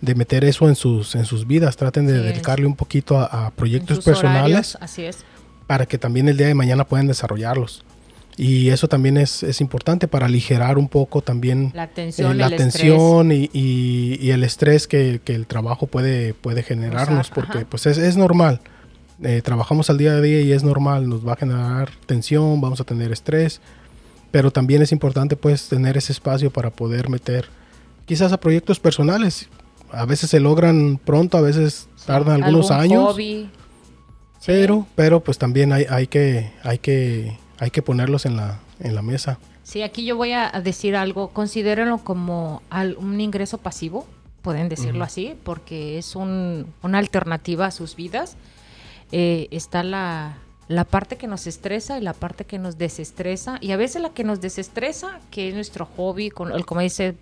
[0.00, 1.76] de meter eso en sus, en sus vidas.
[1.76, 2.32] Traten de Así es.
[2.32, 5.18] dedicarle un poquito a, proyectos personales horarios, así es.
[5.66, 7.84] para que también el día de mañana puedan desarrollarlos.
[8.36, 12.46] Y eso también es, es importante para aligerar un poco también La eh, tensión, la
[12.46, 17.58] el tensión y, y- y el estrés que, que el trabajo puede, puede generarnos, porque
[17.58, 17.66] ajá.
[17.70, 18.60] pues es, es normal.
[19.22, 22.80] Eh, trabajamos al día a día y es normal, nos va a generar tensión, vamos
[22.80, 23.60] a tener estrés,
[24.32, 27.46] pero también es importante pues tener ese espacio para poder meter
[28.06, 29.48] quizás a proyectos personales.
[29.92, 33.48] A veces se logran pronto, a veces tardan algunos Algún años, hobby.
[34.40, 34.46] Sí.
[34.46, 38.94] pero, pero pues también hay, hay, que, hay, que, hay que ponerlos en la, en
[38.94, 39.38] la mesa.
[39.62, 41.28] Sí, aquí yo voy a decir algo.
[41.30, 44.06] Considérenlo como al- un ingreso pasivo,
[44.42, 45.04] pueden decirlo Ujú.
[45.04, 48.36] así, porque es un- una alternativa a sus vidas.
[49.12, 50.36] Eh, está la,
[50.68, 53.58] la parte que nos estresa y la parte que nos desestresa.
[53.60, 57.14] Y a veces la que nos desestresa, que es nuestro hobby, con, el- como dice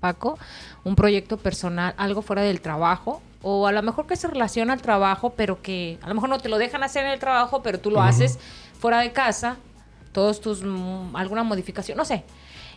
[0.00, 0.38] Paco,
[0.84, 3.20] un proyecto personal, algo fuera del trabajo.
[3.42, 6.38] O a lo mejor que se relaciona al trabajo, pero que a lo mejor no
[6.38, 8.08] te lo dejan hacer en el trabajo, pero tú lo Ujú.
[8.08, 8.38] haces
[8.78, 9.56] fuera de casa
[10.12, 10.62] todos tus
[11.14, 12.24] alguna modificación, no sé.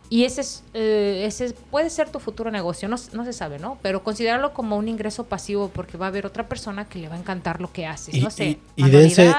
[0.10, 3.80] Y ese, es, eh, ese puede ser tu futuro negocio, no, no, se sabe, ¿no?
[3.82, 7.16] Pero considerarlo como un ingreso pasivo porque va a haber otra persona que le va
[7.16, 8.60] a encantar lo que haces, no sé.
[8.76, 9.34] Y, dense,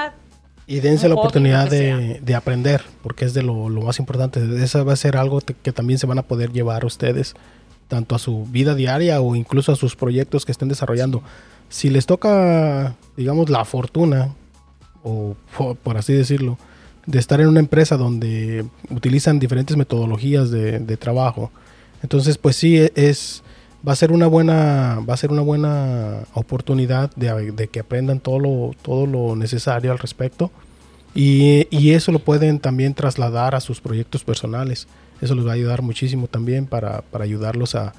[0.67, 4.41] y dense la oportunidad de, de, aprender, porque es de lo, lo, más importante.
[4.61, 7.35] Esa va a ser algo que también se van a poder llevar ustedes,
[7.87, 11.21] tanto a su vida diaria o incluso a sus proyectos que estén desarrollando.
[11.69, 14.33] Si les toca, digamos, la fortuna,
[15.03, 15.35] o
[15.83, 16.57] por así decirlo,
[17.05, 21.51] de estar en una empresa donde utilizan diferentes metodologías de, trabajo.
[22.01, 23.43] Entonces, pues sí, e, es,
[23.87, 28.39] va a ser una buena, va a ser una buena oportunidad de, que aprendan todo
[28.39, 30.51] lo, todo lo necesario al respecto.
[31.13, 34.87] Y, eso lo pueden también trasladar a sus proyectos personales.
[35.21, 37.93] Eso les va a ayudar muchísimo también para, ayudarlos a,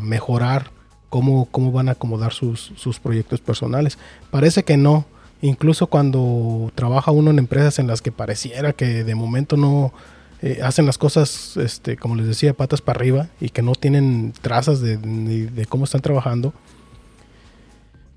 [0.00, 0.70] mejorar
[1.10, 3.98] cómo, cómo van a acomodar sus, sus proyectos personales.
[4.30, 5.04] Parece que no,
[5.40, 9.92] Incluso cuando trabaja uno en empresas en las que pareciera que de momento no
[10.42, 14.32] eh, hacen las cosas, este, como les decía, patas para arriba y que no tienen
[14.40, 16.52] trazas de, de, cómo están trabajando.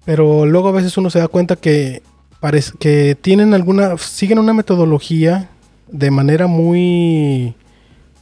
[0.03, 2.01] Pero luego a veces uno se da cuenta que,
[2.39, 5.49] parece, que tienen alguna, siguen una metodología
[5.91, 7.53] de manera muy,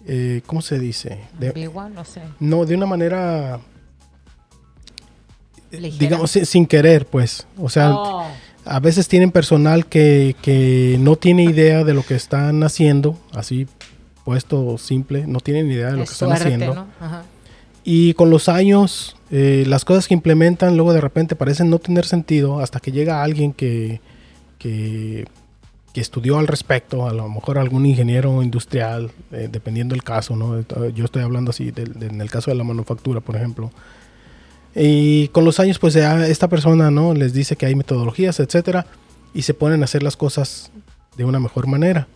[0.07, 1.19] eh, ¿cómo se dice?
[1.39, 2.21] De, no sé.
[2.41, 3.61] No, de una manera,
[5.71, 7.47] digamos, sin, querer, pues.
[7.57, 8.25] O sea, oh
[8.69, 13.67] a veces tienen personal que, no tiene idea de lo que están haciendo, así
[14.23, 16.87] puesto simple, no tienen idea de lo que están haciendo.
[17.83, 22.05] Y con los años, eh, las cosas que implementan luego de repente parecen no tener
[22.05, 24.01] sentido hasta que llega alguien que,
[24.59, 25.25] que,
[25.95, 30.61] estudió al respecto, a lo mejor algún ingeniero industrial, eh, dependiendo del caso, ¿no?
[30.91, 33.69] Yo estoy hablando así, en el caso de la manufactura, por ejemplo
[34.81, 37.13] y con los años, pues esta persona, ¿no?
[37.13, 38.85] Les dice que hay metodologías, etcétera,
[39.33, 40.71] y se ponen a hacer las cosas
[41.17, 42.07] de una mejor manera.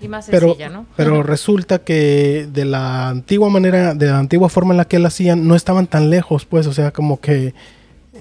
[0.00, 0.86] Y más sencilla, pero, ¿no?
[0.96, 5.06] Pero resulta que de la antigua manera, de la antigua forma en la que él
[5.06, 7.54] hacían, no estaban tan lejos, pues, o sea, como que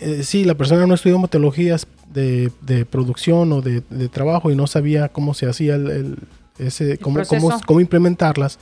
[0.01, 4.55] eh, sí, la persona no estudió metodologías de, de producción o de, de, trabajo y
[4.55, 6.17] no sabía cómo se hacía el,
[6.58, 8.60] ese, cómo, cómo, cómo implementarlas,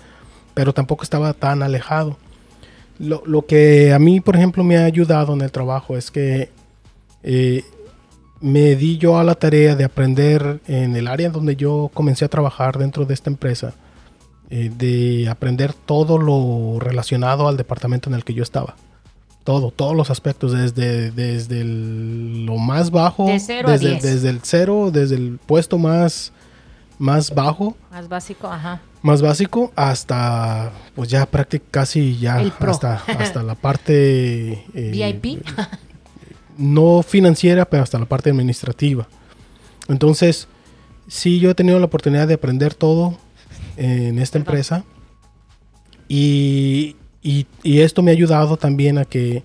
[0.53, 2.17] pero tampoco estaba tan alejado.
[3.03, 6.49] Lo, lo, que a mí, por ejemplo, me ha ayudado en el trabajo es que
[7.23, 7.63] eh,
[8.43, 12.27] me di yo a la tarea de aprender en el área donde yo comencé a
[12.27, 13.73] trabajar dentro de esta empresa,
[14.49, 18.75] eh, de aprender todo lo relacionado al departamento en el que yo estaba.
[19.45, 25.39] Todo, todos los aspectos, desde, desde lo más bajo, desde, desde el cero, desde el
[25.45, 26.31] puesto más,
[27.03, 27.75] más bajo.
[27.91, 28.81] Más básico, ajá.
[29.01, 35.45] más básico hasta pues ya prácticamente casi ya hasta hasta la parte eh, VIP
[36.57, 39.05] no financiera pero hasta la parte administrativa.
[39.89, 40.47] Entonces
[41.09, 43.17] sí yo he tenido la oportunidad de aprender todo
[43.75, 44.85] en esta empresa.
[46.07, 49.43] Y, y, esto me ha ayudado también a que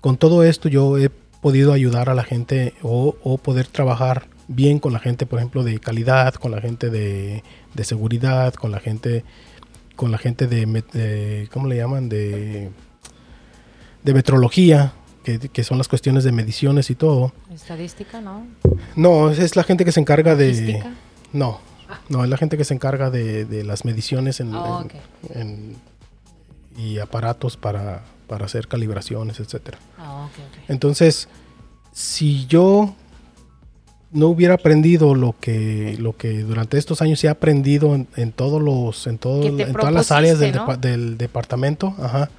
[0.00, 4.78] con todo esto yo he podido ayudar a la gente o, o poder trabajar bien
[4.78, 7.42] con la gente, por ejemplo, de calidad, con la gente de,
[7.74, 9.24] de seguridad, con la gente,
[9.96, 12.08] con la gente de, ¿cómo le llaman?
[12.08, 12.70] De,
[14.02, 14.92] de metrología,
[15.24, 17.32] que, son las cuestiones de mediciones y todo.
[17.52, 18.46] Estadística, ¿no?
[18.94, 20.84] No, es la gente que se encarga de...
[21.32, 21.60] No,
[22.08, 24.84] no, es la gente que se encarga de, las mediciones en, oh,
[26.76, 29.78] y aparatos para, para, hacer calibraciones, etcétera.
[29.98, 30.28] Oh,
[30.68, 31.28] Entonces,
[31.92, 32.94] si yo
[34.14, 39.08] no hubiera aprendido lo que, lo que durante estos años he aprendido en, todos los,
[39.08, 42.30] en, todo, en todas las áreas del, departamento, ajá,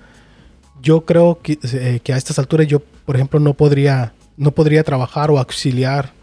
[0.82, 4.84] yo creo que, eh, que, a estas alturas yo, por ejemplo, no podría, no podría
[4.84, 6.14] trabajar o auxiliar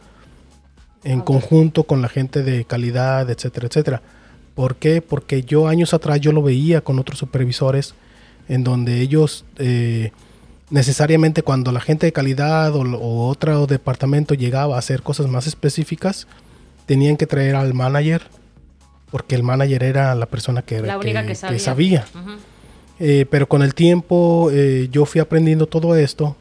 [1.04, 4.02] en conjunto con la gente de calidad, etcétera, etcétera.
[4.54, 5.02] ¿Por qué?
[5.02, 7.94] Porque yo años atrás yo lo veía con otros supervisores
[8.48, 10.12] en donde ellos eh,
[10.72, 16.26] necesariamente cuando la gente de calidad o, otro departamento llegaba a hacer cosas más específicas,
[16.86, 18.22] tenían que traer al manager,
[19.10, 22.06] porque el manager era la persona que, que, sabía.
[22.98, 26.36] Eh, pero con el tiempo eh, yo fui aprendiendo todo esto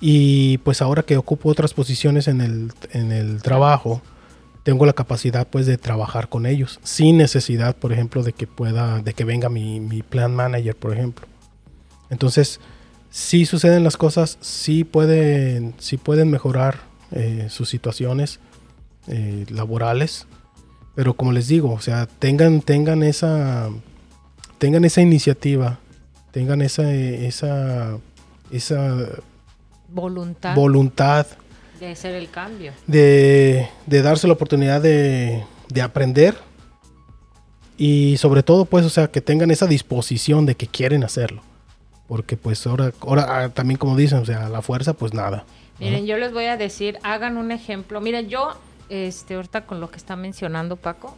[0.00, 4.02] y pues ahora que ocupo otras posiciones en el, en el trabajo,
[4.62, 9.00] tengo la capacidad pues de trabajar con ellos sin necesidad, por ejemplo, de que pueda,
[9.00, 11.26] de que venga mi, mi plan manager, por ejemplo.
[12.10, 12.60] Entonces,
[13.10, 16.80] sí suceden las cosas, sí pueden, sí pueden mejorar
[17.12, 18.40] eh, sus situaciones
[19.06, 20.26] eh, laborales,
[20.94, 23.70] pero como les digo, o sea, tengan, tengan esa,
[24.58, 25.78] tengan esa iniciativa,
[26.32, 27.98] tengan esa, esa,
[28.50, 28.96] esa
[29.88, 31.26] voluntad, voluntad
[31.80, 36.36] de hacer el cambio, de, de darse la oportunidad de, de aprender
[37.78, 41.42] y sobre todo, pues, o sea, que tengan esa disposición de que quieren hacerlo.
[42.08, 45.44] Porque pues ahora, ahora ah, también como dicen, o sea, la fuerza, pues nada.
[45.78, 48.00] Miren, yo les voy a decir, hagan un ejemplo.
[48.00, 48.54] Miren, yo,
[48.88, 51.14] este, ahorita con lo que está mencionando Paco,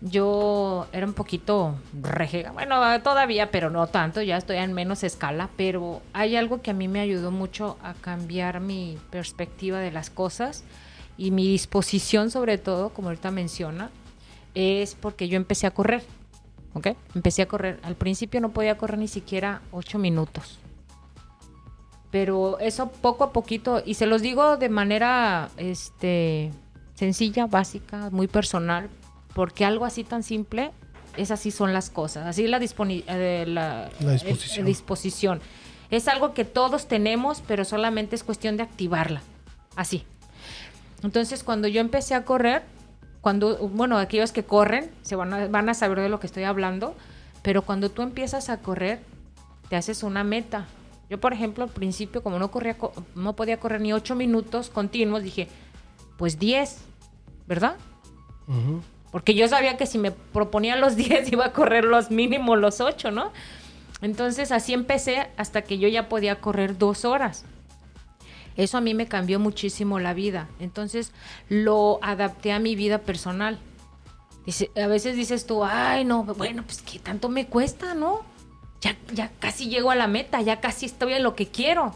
[0.00, 5.48] yo era un poquito rejega, bueno, todavía, pero no tanto, ya estoy en menos escala,
[5.56, 10.10] pero hay algo que a mí me ayudó mucho a cambiar mi perspectiva de las
[10.10, 10.64] cosas
[11.16, 13.90] y mi disposición sobre todo, como ahorita menciona,
[14.54, 16.02] es porque yo empecé a correr,
[16.74, 16.88] ¿ok?
[17.14, 17.80] Empecé a correr.
[17.82, 20.58] Al principio no podía correr ni siquiera ocho minutos.
[22.10, 26.52] Pero eso poco a poquito, y se los digo de manera este,
[26.94, 28.88] sencilla, básica, muy personal,
[29.34, 30.70] porque algo así tan simple,
[31.16, 34.66] es así son las cosas, así la, eh, la, disposición.
[34.66, 35.40] disposición.
[35.90, 39.20] Es algo que todos tenemos, pero solamente es cuestión de activarla,
[39.76, 40.04] así.
[41.02, 42.62] Entonces, cuando yo empecé a correr,
[43.24, 46.42] cuando, bueno, aquellos que corren se van a, van a saber de lo que estoy
[46.42, 46.94] hablando,
[47.40, 49.00] pero cuando tú empiezas a correr,
[49.70, 50.66] te haces una meta.
[51.08, 52.76] Yo, por ejemplo, al principio, como no, corría,
[53.14, 55.48] no podía correr ni ocho minutos continuos, dije,
[56.18, 56.82] pues 10,
[57.46, 57.76] ¿verdad?
[59.10, 62.82] Porque yo sabía que si me proponía los 10 iba a correr los mínimos los
[62.82, 63.32] 8, ¿no?
[64.02, 67.46] Entonces así empecé hasta que yo ya podía correr dos horas.
[68.56, 70.48] Eso a mí me cambió muchísimo la vida.
[70.60, 71.12] Entonces
[71.48, 73.58] lo adapté a mi vida personal.
[74.46, 78.20] Dice, a veces dices tú, ay, no, bueno, pues que tanto me cuesta, ¿no?
[78.80, 81.94] Ya, ya casi llego a la meta, ya casi estoy en lo que quiero.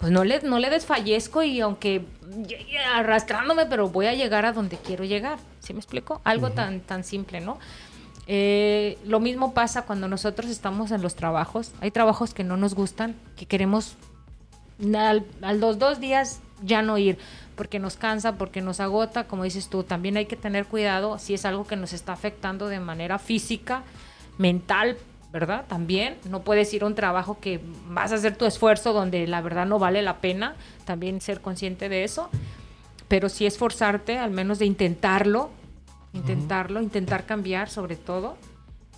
[0.00, 2.04] Pues no le, no le desfallezco y aunque
[2.46, 5.38] llegue arrastrándome, pero voy a llegar a donde quiero llegar.
[5.60, 6.20] ¿Sí me explico?
[6.24, 7.58] Algo tan, tan simple, ¿no?
[8.26, 11.72] Eh, lo mismo pasa cuando nosotros estamos en los trabajos.
[11.80, 13.96] Hay trabajos que no nos gustan, que queremos
[14.94, 15.24] al,
[15.60, 17.18] los dos días ya no ir,
[17.56, 21.34] porque nos cansa, porque nos agota, como dices tú, también hay que tener cuidado si
[21.34, 23.82] es algo que nos está afectando de manera física,
[24.38, 24.96] mental,
[25.32, 25.64] ¿verdad?
[25.68, 29.40] También no puedes ir a un trabajo que vas a hacer tu esfuerzo donde la
[29.40, 30.54] verdad no vale la pena,
[30.84, 32.30] también ser consciente de eso,
[33.08, 35.50] pero sí esforzarte al menos de intentarlo,
[36.12, 38.36] intentarlo, intentar cambiar sobre todo.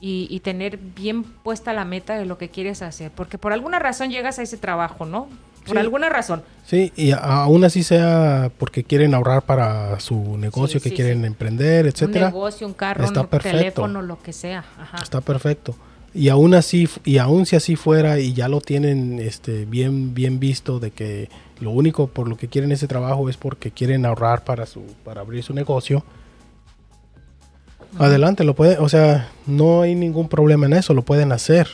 [0.02, 3.78] Y, y, tener bien puesta la meta de lo que quieres hacer, porque por alguna
[3.78, 5.28] razón llegas a ese trabajo, ¿no?
[5.66, 6.42] Por alguna razón.
[6.64, 12.28] Sí, y aún así sea porque quieren ahorrar para su negocio, que quieren emprender, etcétera.
[12.28, 14.64] Un negocio, un carro, un teléfono, lo que sea.
[15.02, 15.74] Está perfecto.
[16.12, 20.40] Y aún así, y aún si así fuera y ya lo tienen este, bien, bien
[20.40, 21.28] visto de que
[21.60, 25.20] lo único por lo que quieren ese trabajo es porque quieren ahorrar para su, para
[25.20, 26.04] abrir su negocio.
[27.98, 31.68] Adelante, lo puede, o sea, no hay ningún problema en eso, lo pueden hacer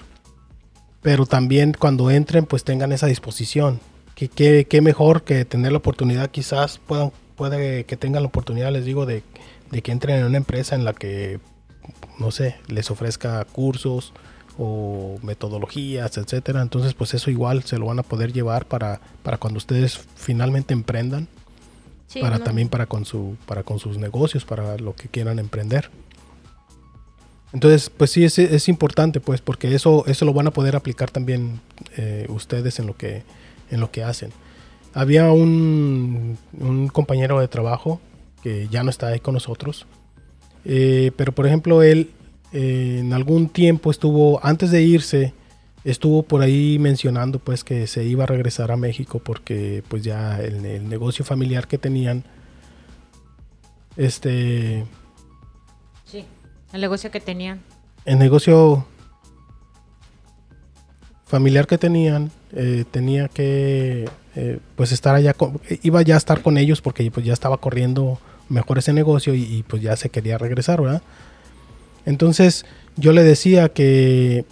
[1.06, 3.78] pero también cuando entren pues tengan esa disposición.
[4.16, 8.84] Que, que, mejor que tener la oportunidad, quizás puedan, puede que tengan la oportunidad, les
[8.84, 9.22] digo, de,
[9.84, 11.38] que entren en una empresa en la que,
[12.18, 14.14] no sé, les ofrezca cursos
[14.58, 16.60] o metodologías, etcétera.
[16.60, 20.74] Entonces, pues eso igual se lo van a poder llevar para, para cuando ustedes finalmente
[20.74, 21.28] emprendan,
[22.20, 25.88] para también para con su, para con sus negocios, para lo que quieran emprender.
[27.52, 31.10] Entonces, pues sí, es, es, importante, pues, porque eso, eso lo van a poder aplicar
[31.10, 31.60] también
[31.96, 33.22] eh, ustedes en lo, que,
[33.70, 34.30] en lo que hacen.
[34.92, 38.00] Había un, un, compañero de trabajo
[38.42, 39.86] que ya no está ahí con nosotros,
[40.64, 42.10] eh, pero por ejemplo, él
[42.52, 45.32] eh, en algún tiempo estuvo, antes de irse,
[45.84, 50.40] estuvo por ahí mencionando pues que se iba a regresar a México porque pues ya
[50.40, 52.24] el, el negocio familiar que tenían,
[53.96, 54.84] este
[56.76, 57.60] el negocio que tenían.
[58.04, 58.86] El negocio
[61.26, 65.34] familiar que tenían eh, tenía que eh, pues estar allá
[65.82, 69.64] iba ya a estar con ellos porque pues ya estaba corriendo mejor ese negocio y,
[69.66, 71.02] pues ya se quería regresar verdad
[72.04, 72.64] entonces
[72.94, 74.44] yo le decía que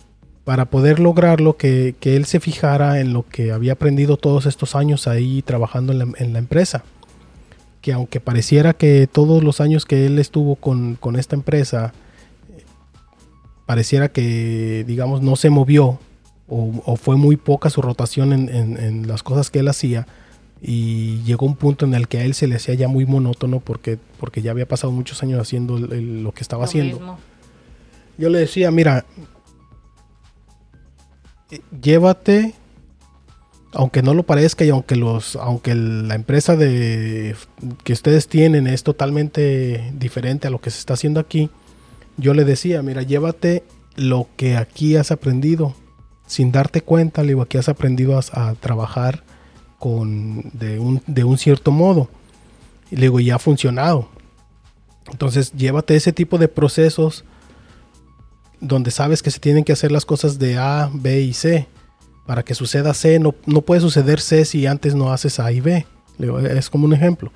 [0.43, 4.75] para poder lograrlo que, que él se fijara en lo que había aprendido todos estos
[4.75, 6.83] años ahí trabajando en la, en la empresa
[7.81, 11.93] que aunque pareciera que todos los años que él estuvo con, con esta empresa
[13.67, 15.99] pareciera que, digamos, no se movió
[16.47, 20.07] o, fue muy poca su rotación en, las cosas que él hacía
[20.61, 23.61] y llegó un punto en el que a él se le hacía ya muy monótono
[23.61, 27.19] porque, porque ya había pasado muchos años haciendo lo que estaba haciendo.
[28.17, 29.05] Yo le decía, mira,
[31.51, 32.55] eh, llévate,
[33.73, 37.35] aunque no lo parezca y aunque los, aunque la empresa de
[37.83, 41.51] que ustedes tienen es totalmente diferente a lo que se está haciendo aquí,
[42.17, 43.65] yo le decía, mira, llévate
[43.97, 45.75] lo que aquí has aprendido.
[46.27, 49.23] Sin darte cuenta, le digo, aquí has aprendido a, trabajar
[49.79, 52.09] con, de, un, de un cierto modo.
[52.91, 54.09] Y le digo, y ha funcionado.
[55.11, 57.25] Entonces, llévate ese tipo de procesos
[58.61, 61.67] donde sabes que se tienen que hacer las cosas de A, B y C.
[62.27, 65.61] Para que suceda C, no, no puede suceder C si antes no haces A y
[65.61, 65.87] B.
[66.51, 67.31] Es como un ejemplo.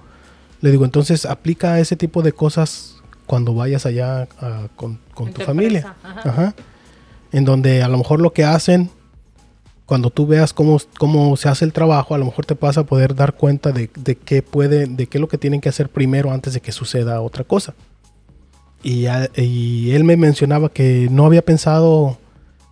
[0.61, 2.97] Le digo, entonces aplica ese tipo de cosas
[3.29, 5.95] cuando vayas allá ah, con, con tu familia.
[6.03, 6.29] ajá.
[6.29, 6.55] Ajá.
[7.31, 8.91] En donde a lo mejor lo que hacen,
[9.87, 12.85] cuando tú veas cómo, cómo se hace el trabajo, a lo mejor te vas a
[12.85, 15.89] poder dar cuenta de, de qué puede, de qué es lo que tienen que hacer
[15.89, 17.74] primero antes de que suceda otra cosa.
[18.83, 19.07] Y,
[19.37, 22.18] y él me mencionaba que no había pensado,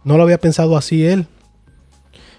[0.05, 1.27] no lo había pensado así él.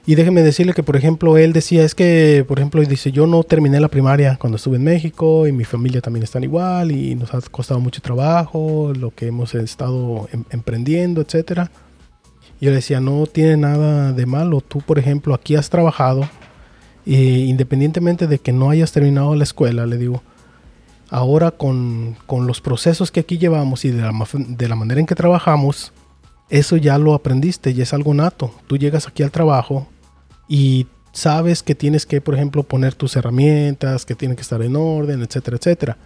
[0.09, 3.43] Y déjeme decirle que, por ejemplo, él decía, es que, por ejemplo, dice, yo no
[3.43, 7.33] terminé la primaria cuando estuve en México y mi familia también están igual y nos
[7.33, 11.69] ha costado mucho trabajo, lo que hemos estado em- emprendiendo, etcétera.
[12.61, 14.61] Yo le decía, no tiene nada de malo.
[14.61, 16.29] Tú, por ejemplo, aquí has trabajado
[17.05, 20.23] y independientemente de que no hayas terminado la escuela, le digo,
[21.09, 25.05] ahora con, con los procesos que aquí llevamos y de la, de la manera en
[25.05, 25.91] que trabajamos,
[26.49, 28.53] eso ya lo aprendiste y es algo nato.
[28.67, 29.85] Tú llegas aquí al trabajo
[30.47, 34.75] y sabes que tienes que, por ejemplo, poner tus herramientas, que tienen que estar en
[34.75, 35.97] orden, etcétera, etcétera.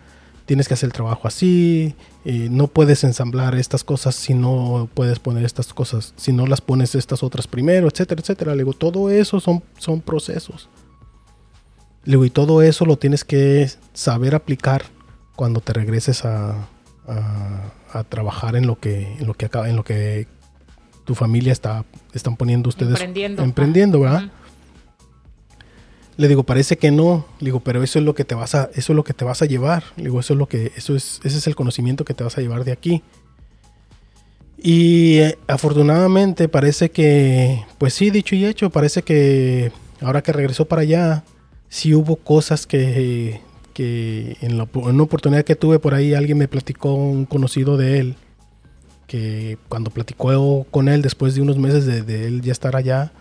[0.45, 5.19] Tienes que hacer el trabajo así, eh, no puedes ensamblar estas cosas si no puedes
[5.19, 8.55] poner estas cosas, si no las pones estas otras primero, etcétera, etcétera.
[8.55, 10.69] Le todo eso son, son procesos.
[12.03, 14.83] Le y todo eso lo tienes que saber aplicar
[15.35, 16.67] cuando te regreses a,
[17.07, 20.27] a- a trabajar en lo que, en lo que acaba, en lo que
[21.05, 23.43] tu familia está, están poniendo ustedes Emprendiendo.
[23.43, 24.29] emprendiendo, ¿verdad?
[26.17, 27.25] Le digo, parece que no.
[27.39, 29.25] Le digo, pero eso es lo que te vas a, eso es lo que te
[29.25, 29.83] vas a llevar.
[29.95, 32.37] Le digo, eso es lo que, eso es, ese es el conocimiento que te vas
[32.37, 33.01] a llevar de aquí.
[34.57, 39.71] Y eh, afortunadamente parece que, pues sí, dicho y hecho, parece que
[40.01, 41.23] ahora que regresó para allá,
[41.69, 43.41] sí hubo cosas que,
[43.73, 47.77] que en, la, en una oportunidad que tuve por ahí, alguien me platicó, un conocido
[47.77, 48.15] de él,
[49.12, 53.12] que cuando platicó con él después de unos meses de, de él ya estar allá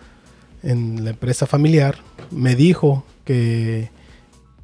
[0.62, 1.96] en la empresa familiar,
[2.30, 3.90] me dijo que,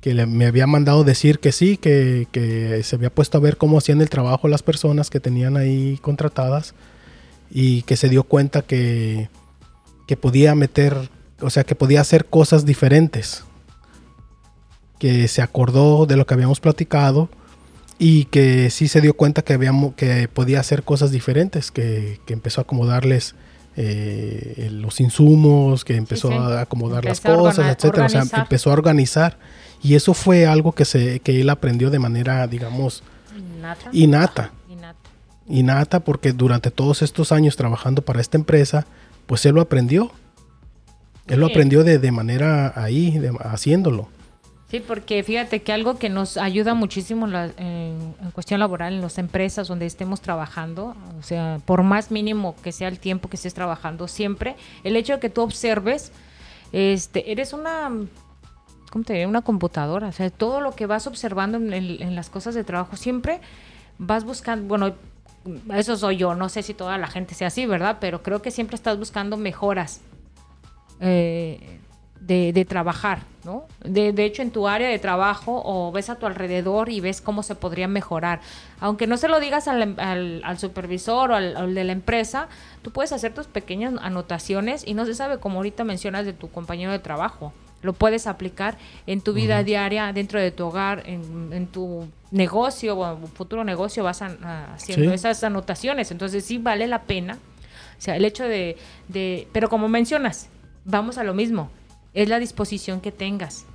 [0.00, 3.56] que le- me había mandado decir que sí, que, que se había puesto a ver
[3.56, 6.74] cómo hacían el trabajo las personas que tenían ahí contratadas
[7.50, 9.28] y que se dio cuenta que,
[10.06, 11.10] que podía meter,
[11.40, 13.42] o sea, que podía hacer cosas diferentes.
[15.00, 17.28] Que se acordó de lo que habíamos platicado
[17.98, 22.34] y que sí se dio cuenta que, habíamos, que podía hacer cosas diferentes, que, que
[22.34, 23.34] empezó a acomodarles
[23.76, 26.34] eh, los insumos, que empezó sí.
[26.34, 28.06] a acomodar Empezó las cosas, etcétera.
[28.06, 29.38] O sea, empezó a organizar.
[29.82, 33.02] Y eso fue algo que, se, que él aprendió de manera, digamos,
[33.36, 33.90] Innata.
[33.92, 34.50] innata.
[34.68, 34.96] Innata.
[35.48, 38.86] Innata porque durante todos estos años trabajando para esta empresa,
[39.26, 40.10] pues él lo aprendió.
[41.26, 44.08] Él lo aprendió de, de manera ahí, de- haciéndolo.
[44.68, 49.00] Sí, porque fíjate que algo que nos ayuda muchísimo la- en- en cuestión laboral en
[49.00, 53.36] las empresas donde estemos trabajando, o sea, por más mínimo que sea el tiempo que
[53.36, 56.10] estés trabajando, siempre el hecho de que tú observes,
[56.72, 57.92] este, eres una,
[58.90, 59.26] ¿cómo te diré?
[59.28, 62.64] Una computadora, o sea, todo lo que vas observando en, el- en las cosas de
[62.64, 63.40] trabajo, siempre
[63.98, 64.94] vas buscando, bueno,
[65.76, 67.98] eso soy yo, no sé si toda la gente sea así, ¿verdad?
[68.00, 70.00] Pero creo que siempre estás buscando mejoras
[71.00, 71.75] eh,
[72.26, 73.64] de, de trabajar, ¿no?
[73.84, 77.20] De, de hecho, en tu área de trabajo o ves a tu alrededor y ves
[77.20, 78.40] cómo se podría mejorar.
[78.80, 82.48] Aunque no se lo digas al, al- al supervisor o al, al de la empresa,
[82.82, 86.50] tú puedes hacer tus pequeñas anotaciones y no se sabe, como ahorita mencionas de tu
[86.50, 87.52] compañero de trabajo.
[87.82, 92.98] Lo puedes aplicar en tu vida diaria, dentro de tu hogar, en, en tu negocio
[92.98, 95.14] o futuro negocio, vas a- a- haciendo Sí.
[95.14, 96.10] esas anotaciones.
[96.10, 97.38] Entonces sí vale la pena.
[97.98, 98.76] O sea, el hecho de,
[99.08, 99.46] de...
[99.52, 100.48] Pero como mencionas,
[100.84, 101.70] vamos a lo mismo.
[102.16, 103.66] Es la disposición que tengas.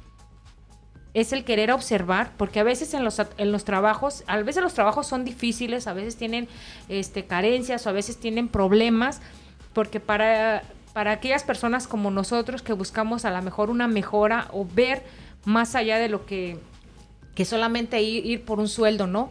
[1.14, 4.74] Es el querer observar, porque a veces en los, en los trabajos, a veces los
[4.74, 6.48] trabajos son difíciles, a veces tienen
[6.90, 9.22] este, carencias o a veces tienen problemas,
[9.74, 14.66] porque para, para aquellas personas como nosotros que buscamos a lo mejor una mejora o
[14.66, 15.04] ver
[15.46, 16.58] más allá de lo que,
[17.36, 19.30] que solamente ir, ir por un sueldo, ¿no?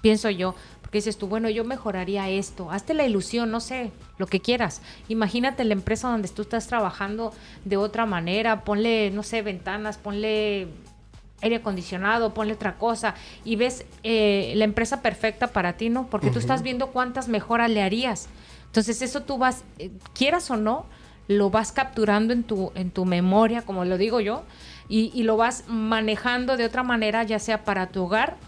[0.00, 0.56] Pienso yo.
[0.88, 2.70] Porque dices tú, bueno, yo mejoraría esto.
[2.70, 4.80] Hazte la ilusión, no sé, lo que quieras.
[5.08, 7.34] Imagínate la empresa donde tú estás trabajando
[7.66, 8.64] de otra manera.
[8.64, 10.68] Ponle, no sé, ventanas, ponle
[11.42, 13.14] aire acondicionado, ponle otra cosa.
[13.44, 16.06] Y ves eh, la empresa perfecta para ti, ¿no?
[16.06, 18.30] Porque tú estás viendo cuántas mejoras le harías.
[18.64, 20.86] Entonces eso tú vas, eh, quieras o no,
[21.26, 24.42] lo vas capturando en tu, en tu memoria, como lo digo yo,
[24.88, 28.38] y, y lo vas manejando de otra manera, ya sea para tu hogar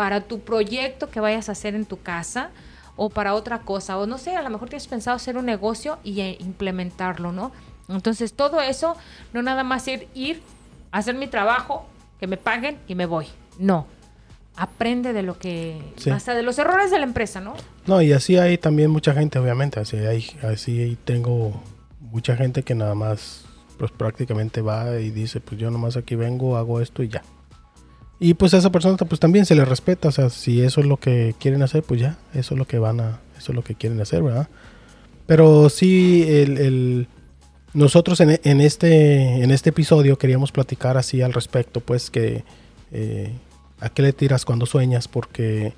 [0.00, 2.48] para tu proyecto que vayas a hacer en tu casa
[2.96, 3.98] o para otra cosa.
[3.98, 7.52] O no sé, a lo mejor tienes pensado hacer un negocio y eh, implementarlo, ¿no?
[7.86, 8.96] Entonces todo eso,
[9.34, 10.40] no nada más ir, ir,
[10.90, 11.84] hacer mi trabajo,
[12.18, 13.26] que me paguen y me voy.
[13.58, 13.86] No.
[14.56, 16.08] aprende de lo que, Sí.
[16.08, 17.52] hasta de los errores de la empresa, ¿no?
[17.86, 19.80] No, y así hay también mucha gente, obviamente.
[19.80, 21.62] Así hay, así tengo
[22.00, 23.44] mucha gente que nada más,
[23.78, 27.22] pues prácticamente va y dice, pues yo nomás aquí vengo, hago esto y ya.
[28.22, 30.86] Y pues a esa persona pues también se le respeta, o sea, si eso es
[30.86, 33.64] lo que quieren hacer, pues ya, eso es lo que van a, eso es lo
[33.64, 34.46] que quieren hacer, ¿verdad?
[35.26, 37.06] Pero sí, el, el-
[37.72, 42.44] nosotros en, en este, en este episodio queríamos platicar así al respecto, pues que
[42.92, 43.32] eh,
[43.80, 45.72] a qué le tiras cuando sueñas, porque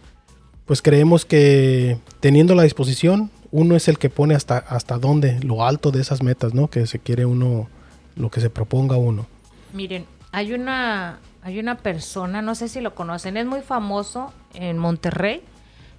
[0.67, 5.65] pues creemos que teniendo la disposición, uno es el que pone hasta, hasta dónde, lo
[5.67, 6.69] alto de esas metas, ¿no?
[6.71, 7.69] Que se quiere uno,
[8.17, 9.27] lo que se proponga uno.
[9.75, 14.79] Miren, hay una, hay una persona, no sé si lo conocen, es muy famoso en
[14.79, 15.43] Monterrey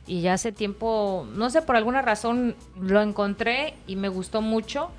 [0.07, 4.89] y ya hace tiempo, no sé, por alguna razón lo encontré y me gustó mucho.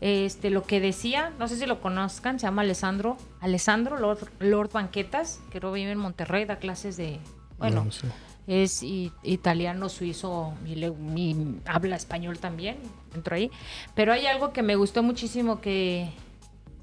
[0.00, 4.70] Este, lo que decía, no sé si lo conozcan, se llama Alessandro, Alessandro Lord, Lord
[4.72, 7.20] Banquetas, que no vive en Monterrey, da clases de,
[7.58, 8.08] bueno, No sé.
[8.48, 12.78] es i- italiano, suizo y, le- y habla español también,
[13.14, 13.50] entró ahí.
[13.94, 16.10] Pero hay algo que me gustó muchísimo que,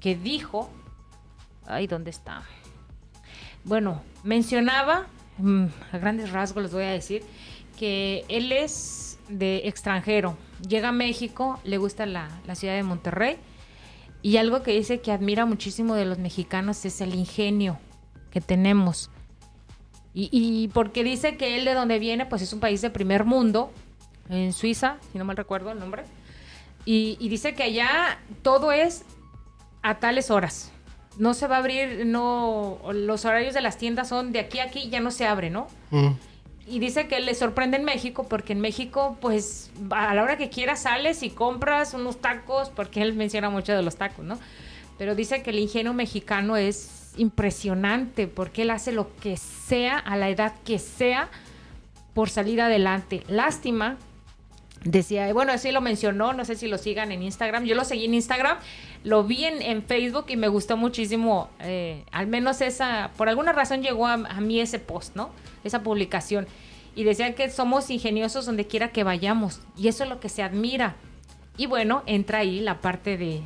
[0.00, 0.70] que dijo.
[1.66, 2.42] Ay, ¿dónde está?
[3.64, 5.06] Bueno, mencionaba,
[5.38, 7.22] mm, a grandes rasgos les voy a decir,
[7.78, 10.36] que él es de extranjero.
[10.68, 13.38] Llega a México, le gusta la, la ciudad de Monterrey.
[14.22, 17.78] Y algo que dice que admira muchísimo de los mexicanos es el ingenio
[18.30, 19.10] que tenemos.
[20.12, 23.70] Y, porque dice que él de donde viene, pues es un país de primer mundo,
[24.28, 26.02] en Suiza, si no mal recuerdo el nombre.
[26.84, 29.04] Y, y dice que allá todo es
[29.82, 30.72] a tales horas.
[31.18, 34.64] No se va a abrir, no, los horarios de las tiendas son de aquí a
[34.64, 35.66] aquí, ya no se abre, ¿no?
[35.90, 36.10] Mm,
[36.68, 40.50] Y dice que le sorprende en México porque en México, pues a la hora que
[40.50, 44.38] quieras sales y compras unos tacos, porque él menciona mucho de los tacos, ¿no?
[44.96, 50.16] Pero dice que el ingenio mexicano es impresionante porque él hace lo que sea a
[50.16, 51.28] la edad que sea
[52.14, 53.24] por salir adelante.
[53.28, 53.96] Lástima,
[54.84, 58.06] decía, bueno, así lo mencionó, no sé si lo sigan en Instagram, yo lo seguí
[58.06, 58.58] en Instagram,
[59.04, 63.52] lo vi en, en Facebook y me gustó muchísimo, eh, al menos esa, por alguna
[63.52, 65.30] razón llegó a, a mí ese post, ¿no?
[65.64, 66.46] Esa publicación.
[66.96, 70.42] Y decía que somos ingeniosos donde quiera que vayamos, y eso es lo que se
[70.42, 70.96] admira.
[71.56, 73.42] Y bueno, entra ahí la parte de,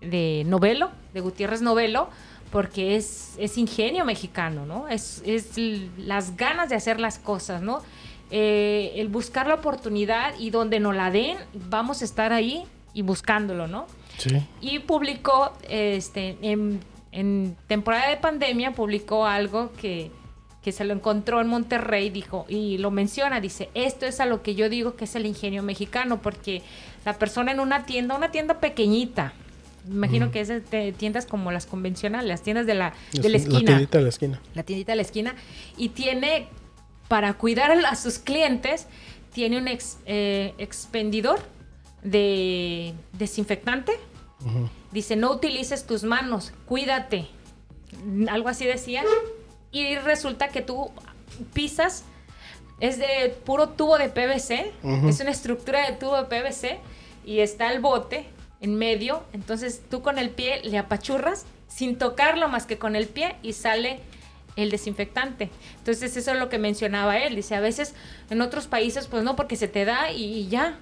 [0.00, 2.08] de Novelo, de Gutiérrez Novelo,
[2.52, 4.86] porque es, es ingenio mexicano, ¿no?
[4.86, 5.56] Es, es
[5.96, 7.82] las ganas de hacer las cosas, ¿no?
[8.34, 11.36] Eh, el buscar la oportunidad y donde nos la den,
[11.68, 12.64] vamos a estar ahí
[12.94, 13.86] y buscándolo, ¿no?
[14.16, 14.30] sí.
[14.62, 16.80] Y publicó, este, en,
[17.12, 20.10] en temporada de pandemia, publicó algo que,
[20.62, 24.42] que se lo encontró en Monterrey, dijo, y lo menciona, dice, esto es a lo
[24.42, 26.62] que yo digo que es el ingenio mexicano, porque
[27.04, 29.34] la persona en una tienda, una tienda pequeñita,
[29.90, 33.64] imagino que es de tiendas como las convencionales, las tiendas de la, de la esquina
[33.66, 34.40] tiendita de la esquina.
[34.54, 35.34] la tiendita de la esquina,
[35.76, 36.46] y tiene,
[37.12, 38.86] para cuidar a sus clientes,
[39.34, 41.40] tiene un ex- eh, expendidor
[42.02, 43.92] de desinfectante.
[44.92, 47.28] Dice, no utilices tus manos, cuídate.
[48.30, 49.04] Algo así decía.
[49.72, 50.90] Y resulta que tú
[51.52, 52.04] pisas,
[52.80, 54.72] es de puro tubo de PVC,
[55.06, 56.78] es una estructura de tubo de PVC
[57.26, 58.24] y está el bote
[58.62, 59.22] en medio.
[59.34, 63.52] Entonces tú con el pie le apachurras sin tocarlo más que con el pie y
[63.52, 64.00] sale
[64.56, 65.50] el desinfectante.
[65.78, 67.36] Entonces eso es lo que mencionaba él.
[67.36, 67.94] Dice, a veces
[68.30, 70.78] en otros países pues no, porque se te da y, ya.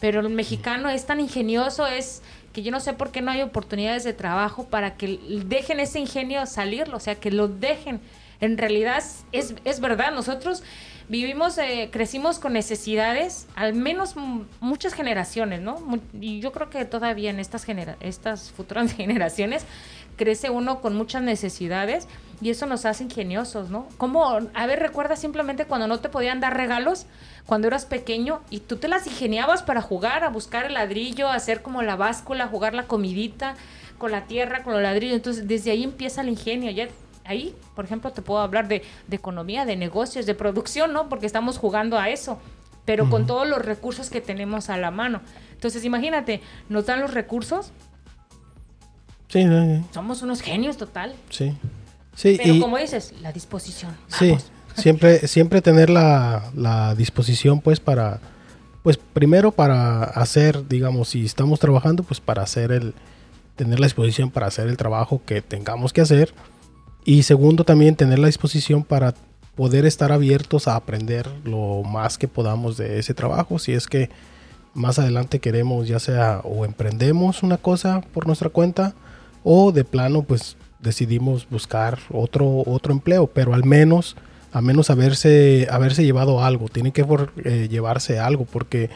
[0.00, 3.42] Pero el mexicano es tan ingenioso, es que yo no sé por qué no hay
[3.42, 8.00] oportunidades de trabajo para que dejen ese ingenio salir, o sea, que lo dejen.
[8.40, 9.02] En realidad
[9.32, 10.62] es, es verdad, nosotros
[11.08, 14.14] vivimos, eh, crecimos con necesidades, al menos
[14.60, 15.78] muchas generaciones, ¿no?
[16.20, 19.64] Y yo creo que todavía en estas, genera estas futuras generaciones
[20.16, 22.08] crece uno con muchas necesidades
[22.40, 23.86] y eso nos hace ingeniosos, ¿no?
[23.96, 27.06] Como, a ver, recuerda simplemente cuando no te podían dar regalos
[27.46, 31.62] cuando eras pequeño y tú te las ingeniabas para jugar, a buscar el ladrillo, hacer
[31.62, 33.54] como la báscula, jugar la comidita
[33.96, 35.16] con la tierra, con los ladrillos.
[35.16, 36.70] Entonces, desde ahí empieza el ingenio.
[36.70, 36.88] Ya
[37.28, 41.08] ahí, por ejemplo, te puedo hablar de, de economía, de negocios, de producción, ¿no?
[41.08, 42.38] Porque estamos jugando a eso,
[42.84, 45.20] pero con todos los recursos que tenemos a la mano.
[45.52, 47.72] Entonces, imagínate, nos dan los recursos,
[49.28, 51.14] Sí, sí, somos unos genios total.
[51.30, 51.54] sí.
[52.14, 53.96] Sí, Pero y- como dices, la disposición.
[54.08, 54.36] Sí,
[54.76, 58.18] siempre, siempre tener la, la disposición, pues, para,
[58.82, 62.94] pues, primero para hacer, digamos, si estamos trabajando, pues, para hacer el,
[63.54, 66.34] tener la disposición para hacer el trabajo que tengamos que hacer.
[67.04, 69.14] Y segundo, también tener la disposición para
[69.54, 73.58] poder estar abiertos a aprender lo más que podamos de ese trabajo.
[73.58, 74.10] Si es que
[74.74, 78.94] más adelante queremos, ya sea o emprendemos una cosa por nuestra cuenta,
[79.42, 84.16] o de plano, pues decidimos buscar otro, otro empleo, pero al menos
[84.52, 87.04] a menos haberse, haberse llevado algo, tiene que
[87.44, 88.90] eh, llevarse algo, porque...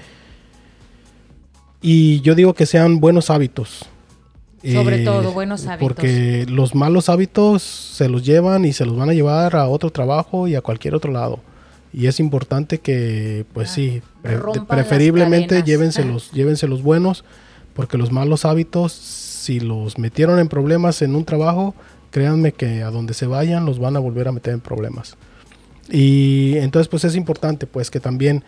[1.80, 3.86] Y yo digo que sean buenos hábitos.
[4.64, 5.88] Sobre Eh, todo, buenos hábitos.
[5.88, 9.90] Porque los malos hábitos se los llevan y se los van a llevar a otro
[9.90, 11.40] trabajo y a cualquier otro lado.
[11.92, 14.38] Y es importante que, pues Ah, sí, pre-
[14.68, 15.66] preferiblemente cadenas.
[15.66, 17.24] llévense los, llévense los buenos,
[17.74, 21.74] porque los malos hábitos, si los metieron en problemas en un trabajo,
[22.10, 25.16] créanme que a donde se vayan los van a volver a meter en problemas.
[25.90, 28.44] Y entonces pues es importante pues que también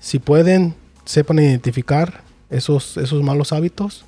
[0.00, 4.04] si pueden sepan identificar esos, esos malos hábitos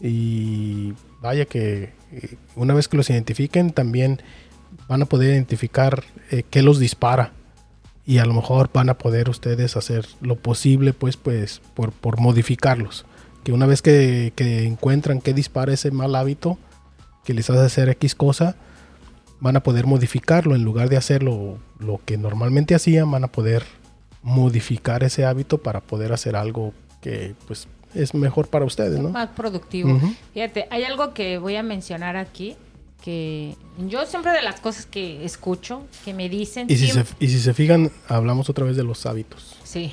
[0.00, 4.20] y vaya que eh, una vez que los identifiquen también
[4.88, 7.32] van a poder identificar eh, qué los dispara.
[8.06, 12.20] Y a lo mejor van a poder ustedes hacer lo posible pues pues por, por
[12.20, 13.04] modificarlos.
[13.44, 16.58] Que una vez que, que encuentran qué dispara ese mal hábito
[17.24, 18.56] que les hace hacer X cosa
[19.40, 20.54] van a poder modificarlo.
[20.54, 23.64] En lugar de hacer lo, lo que normalmente hacían van a poder
[24.22, 26.72] modificar ese hábito para poder hacer algo
[27.02, 29.10] que pues es mejor para ustedes ¿no?
[29.10, 30.00] Más productivo.
[30.34, 32.56] Fíjate, hay algo que voy a mencionar aquí
[33.02, 33.54] que
[33.86, 37.38] yo siempre de las cosas que escucho, que me dicen, Y si, se, y si
[37.38, 39.56] se fijan, hablamos otra vez de los hábitos.
[39.62, 39.92] sí,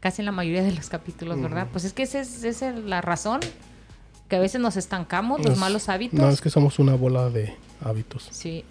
[0.00, 1.68] casi en la mayoría de los capítulos, ¿verdad?
[1.70, 3.38] Pues es que esa es, esa es la razón
[4.28, 6.18] que a veces nos estancamos, los malos hábitos.
[6.18, 7.54] No, es que somos una bola de
[7.84, 8.28] hábitos.
[8.32, 8.64] Sí.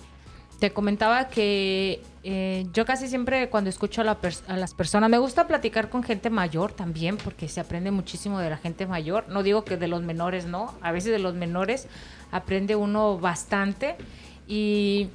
[0.62, 5.18] Te comentaba que eh, yo casi siempre cuando escucho a, la a las personas, me
[5.18, 9.28] gusta platicar con gente mayor también, porque se aprende muchísimo de la gente mayor.
[9.28, 10.76] No digo que de los menores, no.
[10.82, 11.88] A veces de los menores
[12.32, 13.96] aprende uno bastante.
[14.48, 15.10] Y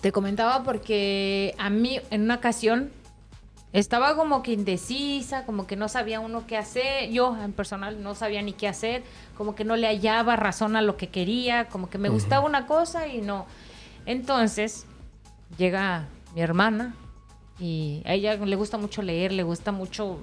[0.00, 2.90] te comentaba porque a mí en una ocasión
[3.72, 7.08] estaba como que indecisa, como que no sabía uno qué hacer.
[7.12, 9.04] Yo en personal no sabía ni qué hacer,
[9.36, 12.66] como que no le hallaba razón a lo que quería, como que me gustaba una
[12.66, 13.46] cosa y no.
[14.06, 14.86] Entonces
[15.56, 16.94] llega mi hermana
[17.58, 20.18] y a ella le gusta mucho leer, le gusta mucho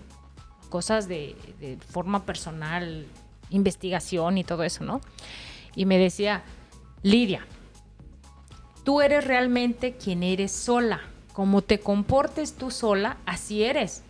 [0.70, 3.06] cosas de, de forma personal,
[3.50, 5.02] investigación y todo eso, ¿no?
[5.76, 6.44] Y me decía,
[7.04, 7.46] Lidia,
[8.84, 11.02] tú eres realmente quien eres sola.
[11.34, 14.04] Como te comportes tú sola, así eres.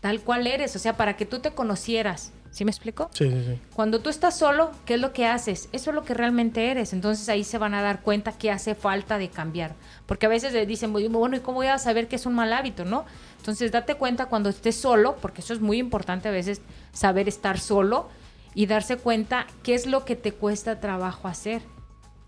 [0.00, 0.74] Tal cual eres.
[0.76, 2.32] O sea, para que tú te conocieras.
[2.50, 3.10] ¿Sí me explico?
[3.12, 3.60] Sí, sí, sí.
[3.74, 5.68] Cuando tú estás solo, ¿qué es lo que haces?
[5.72, 6.92] Eso es lo que realmente eres.
[6.92, 9.76] Entonces ahí se van a dar cuenta que hace falta de cambiar.
[10.06, 12.52] Porque a veces le dicen, bueno, ¿y cómo voy a saber que es un mal
[12.52, 13.04] hábito, no?
[13.38, 16.60] Entonces date cuenta cuando estés solo, porque eso es muy importante a veces
[16.92, 18.08] saber estar solo
[18.52, 21.62] y darse cuenta qué es lo que te cuesta trabajo hacer.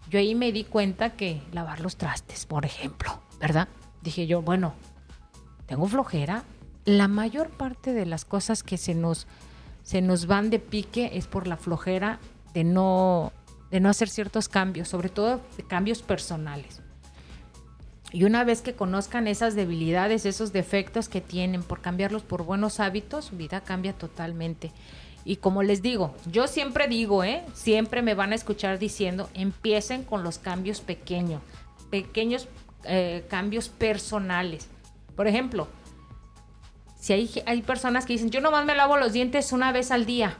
[0.08, 3.66] Yo ahí me di cuenta que lavar los trastes, por ejemplo, ¿verdad?
[4.02, 4.74] Dije yo, bueno,
[5.66, 6.44] tengo flojera.
[6.84, 9.26] La mayor parte de las cosas que se nos
[9.82, 12.20] se nos van de pique es por la flojera
[12.54, 13.32] de no,
[13.70, 16.80] de no hacer ciertos cambios, sobre todo cambios personales.
[18.12, 22.78] Y una vez que conozcan esas debilidades, esos defectos que tienen por cambiarlos por buenos
[22.78, 24.70] hábitos, su vida cambia totalmente.
[25.24, 27.42] Y como les digo, yo siempre digo, ¿eh?
[27.54, 31.40] siempre me van a escuchar diciendo, empiecen con los cambios pequeños,
[31.90, 32.48] pequeños
[32.84, 34.68] eh, cambios personales.
[35.16, 35.68] Por ejemplo,
[37.02, 40.06] si hay, hay personas que dicen, yo nomás me lavo los dientes una vez al
[40.06, 40.36] día.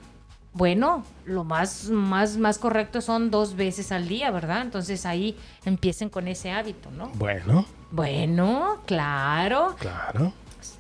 [0.53, 4.63] Bueno, lo más, más, más correcto son dos veces al día, ¿verdad?
[4.63, 7.09] Entonces ahí empiecen con ese hábito, ¿no?
[7.15, 9.75] Bueno, Bueno, claro.
[9.77, 10.33] claro.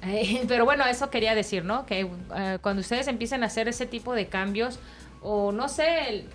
[0.03, 1.85] Eh, pero bueno, eso quería decir, ¿no?
[1.85, 4.79] Que eh, cuando ustedes empiecen a hacer ese tipo de cambios,
[5.21, 6.29] o no sé, el,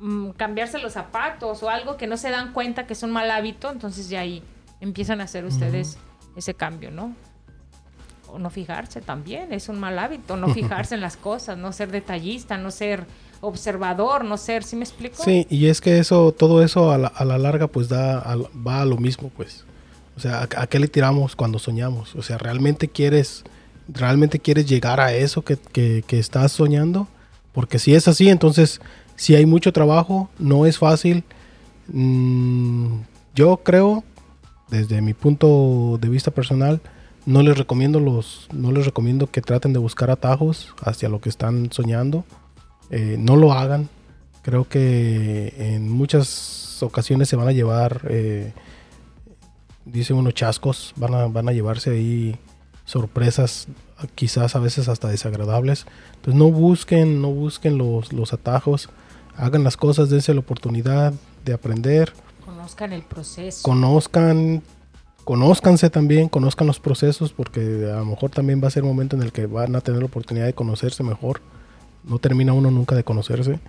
[0.00, 3.30] mm, cambiarse los zapatos o algo que no se dan cuenta que es un mal
[3.30, 4.42] hábito, entonces ya ahí
[4.80, 5.96] empiezan a hacer ustedes
[6.34, 7.14] ese cambio, ¿no?
[8.38, 12.56] No fijarse también, es un mal hábito, no fijarse en las cosas, no ser detallista,
[12.58, 13.04] no ser
[13.42, 15.22] observador, no ser, ¿sí me explico?
[15.22, 18.36] Sí, y es que eso, todo eso a la, a la larga pues da, a-
[18.36, 19.64] va a lo mismo pues.
[20.16, 22.14] O sea, ¿a, a qué le tiramos cuando soñamos?
[22.16, 23.42] O sea, ¿realmente quieres,
[23.88, 27.08] realmente quieres llegar a eso que, que- que estás soñando?
[27.52, 28.80] Porque si es así, entonces
[29.16, 31.24] si hay mucho trabajo, no es fácil.
[31.88, 33.00] Mm,
[33.34, 34.04] yo creo,
[34.68, 36.80] desde mi punto de vista personal,
[37.26, 41.28] no les recomiendo los, no les recomiendo que traten de buscar atajos hacia lo que
[41.28, 42.24] están soñando.
[42.90, 43.88] Eh, no lo hagan.
[44.42, 48.52] Creo que en muchas ocasiones se van a llevar, eh,
[49.84, 52.38] dice uno, chascos, van a, van a llevarse ahí
[52.86, 53.68] sorpresas,
[54.14, 55.86] quizás a veces hasta desagradables.
[56.16, 58.88] Entonces no busquen, no busquen los, los atajos,
[59.36, 61.12] hagan las cosas, dense la oportunidad
[61.44, 62.12] de aprender,
[62.44, 63.62] Conozcan el proceso.
[63.62, 64.62] conozcan,
[65.30, 69.22] conózcanse también, conozcan los procesos, porque a lo mejor también va a ser momento en
[69.22, 71.40] el que van a tener la oportunidad de conocerse mejor.
[72.02, 73.60] No termina uno nunca de conocerse.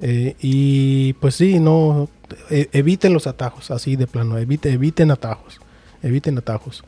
[0.00, 2.08] Eh, y pues sí, no,
[2.48, 5.60] e- eviten los atajos, así de plano, evite, eviten atajos.
[6.02, 6.82] eviten atajos.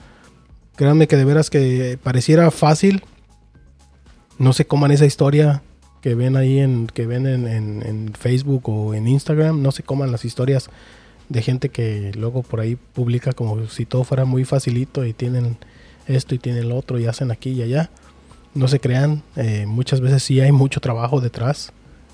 [0.75, 3.03] Créanme que de veras que pareciera fácil.
[4.39, 5.63] No se coman esa historia
[6.01, 9.61] que ven ahí en, que ven en, en- en Facebook o en Instagram.
[9.61, 10.71] No se coman las historias
[11.29, 15.59] de gente que luego por ahí publica como si todo fuera muy facilito y tienen
[16.07, 17.91] esto y tienen lo otro y hacen aquí y allá.
[18.55, 21.73] No se crean, eh, muchas veces sí hay mucho trabajo detrás,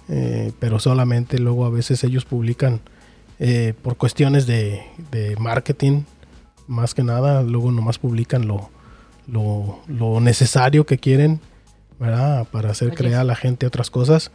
[0.09, 2.81] eh, pero solamente luego a veces ellos publican
[3.39, 6.03] eh, por cuestiones de, de marketing,
[6.67, 8.71] más que nada, luego nomás publican lo,
[9.27, 11.41] lo, lo necesario que quieren,
[11.99, 12.47] ¿verdad?
[12.51, 14.31] Para hacer Oye, creer a la gente otras cosas.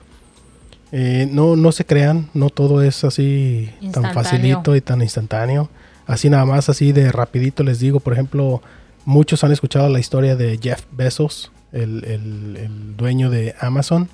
[0.91, 5.69] Eh, no, no se crean, no todo es así tan facilito y tan instantáneo.
[6.07, 8.61] Así nada más, así de rapidito les digo, por ejemplo,
[9.05, 14.09] muchos han escuchado la historia de Jeff Bezos, el, el- el dueño de Amazon.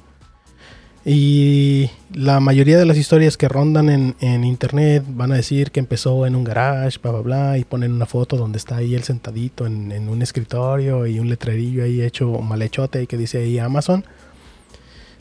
[1.07, 5.79] Y la mayoría de las historias que rondan en, en internet van a decir que
[5.79, 9.03] empezó en un garage, bla, bla, bla, y ponen una foto donde está ahí él
[9.03, 13.37] sentadito en, en un escritorio y un letrerillo ahí hecho mal hechote y que dice
[13.37, 14.03] ahí Amazon.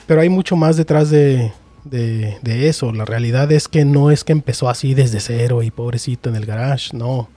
[0.07, 1.53] Pero hay mucho más detrás de,
[1.85, 2.93] de- de eso.
[2.93, 6.47] La realidad es que no es que empezó así desde cero y pobrecito en el
[6.47, 7.29] garage, no.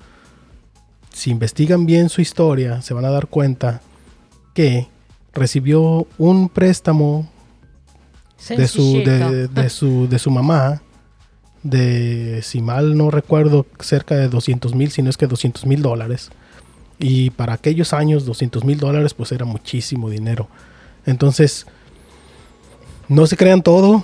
[1.14, 3.82] Si investigan bien su historia, se van a dar cuenta
[4.54, 4.88] que
[5.34, 7.28] recibió un préstamo
[8.56, 10.82] de su, de, de su, de su mamá,
[11.64, 15.82] de, si mal no recuerdo, cerca de 200 mil, si no es que 200 mil
[15.82, 16.30] dólares.
[17.00, 20.48] Y para aquellos años, 200 mil dólares, pues era muchísimo dinero.
[21.06, 21.66] Entonces,
[23.08, 24.04] no se crean todo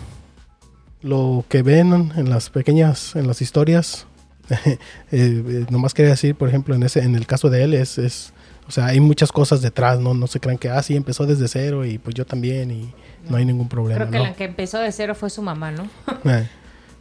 [1.02, 4.06] lo que ven en las pequeñas, en las historias.
[4.56, 4.78] Eh,
[5.12, 8.34] eh, nomás quería decir, por ejemplo, en ese, en el caso de él, es, es,
[8.68, 11.48] o sea, hay muchas cosas detrás, no, no se crean que, ah, sí, empezó desde
[11.48, 12.94] cero y pues yo también y
[13.30, 14.00] no, hay ningún problema.
[14.02, 14.24] Creo que ¿no?
[14.26, 15.88] la que empezó de cero fue su mamá, ¿no?
[16.26, 16.48] Eh,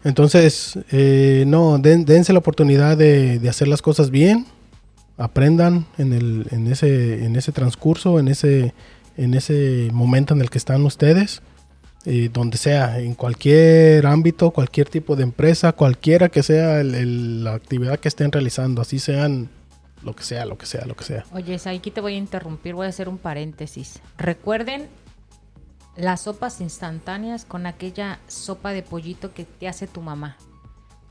[0.04, 4.46] Entonces, eh, no, den- dense la oportunidad de, de hacer las cosas bien,
[5.16, 8.72] aprendan en, el, en, ese, en ese transcurso, en ese,
[9.16, 11.42] en ese momento en el que están ustedes,
[12.04, 17.44] eh, donde sea, en cualquier ámbito, cualquier tipo de empresa, cualquiera que sea el- el-
[17.44, 19.48] la actividad que estén realizando, así sean
[20.02, 21.24] lo que sea, lo que sea, lo que sea.
[21.32, 24.00] Oye, aquí te voy a interrumpir, voy a hacer un paréntesis.
[24.18, 24.88] Recuerden
[25.96, 30.36] las sopas instantáneas con aquella sopa de pollito que te hace tu mamá.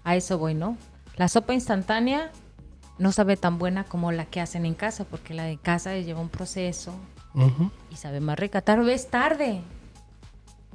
[0.03, 0.75] A eso voy, ¿no?
[1.15, 2.31] La sopa instantánea
[2.97, 6.19] no sabe tan buena como la que hacen en casa, porque la de casa lleva
[6.19, 6.93] un proceso
[7.89, 8.61] y sabe más rica.
[8.61, 9.61] Tal vez tarde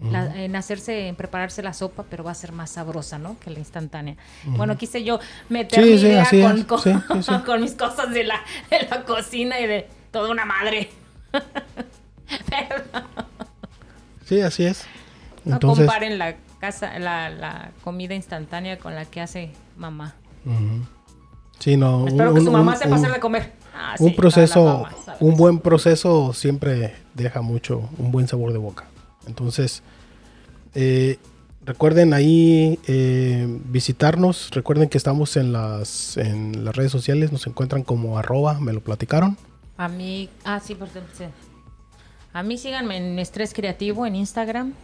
[0.03, 3.38] la- en hacerse, en prepararse la sopa, pero va a ser más sabrosa, ¿no?
[3.40, 4.16] Que la instantánea.
[4.44, 5.18] Bueno, quise yo
[5.49, 6.92] meter Sí, mi sí, idea con, con- Sí,
[7.61, 8.40] mis cosas de la,
[8.70, 10.90] de la cocina y de toda una madre.
[12.51, 12.82] Pero
[14.24, 14.84] Sí, así es.
[15.44, 20.14] no Entonces, comparen la casa, la, la comida instantánea con la que hace mamá.
[21.59, 22.07] sí, no.
[22.09, 23.53] Espero un- que su mamá un- sepa un- hacer de comer.
[23.78, 24.86] Ah, un proceso,
[25.20, 28.84] un buen proceso siempre deja mucho, un buen sabor de boca.
[29.26, 29.82] Entonces,
[30.74, 31.18] eh,
[31.64, 34.50] recuerden ahí eh, visitarnos.
[34.50, 37.32] Recuerden que estamos en las, en las redes sociales.
[37.32, 39.36] Nos encuentran como arroba, me lo platicaron.
[39.76, 41.24] A mí, ah, sí, por sí.
[42.32, 44.74] A mí síganme en Estrés Creativo en Instagram.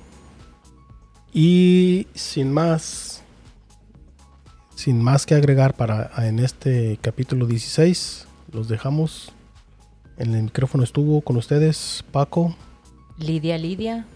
[1.33, 3.23] Y sin más,
[4.75, 9.33] sin más que agregar para en este capítulo 16, los dejamos.
[10.19, 12.55] En el micrófono estuvo con ustedes Paco.
[13.19, 14.07] Lidia, Lidia.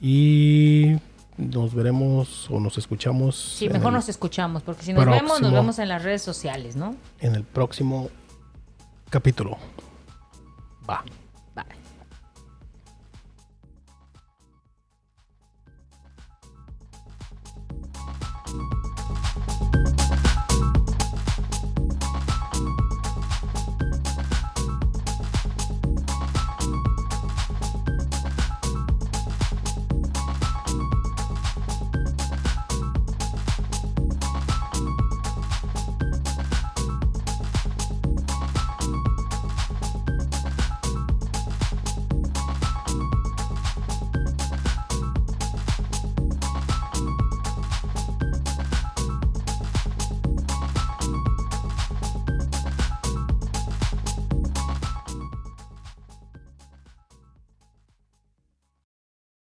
[0.00, 0.96] Y
[1.36, 5.52] nos veremos o nos escuchamos Sí, mejor el, nos escuchamos, porque si nos vemos, nos
[5.52, 6.96] vemos en las redes sociales, ¿no?
[7.20, 8.10] en el próximo
[9.10, 9.58] capítulo.
[10.88, 11.04] Va.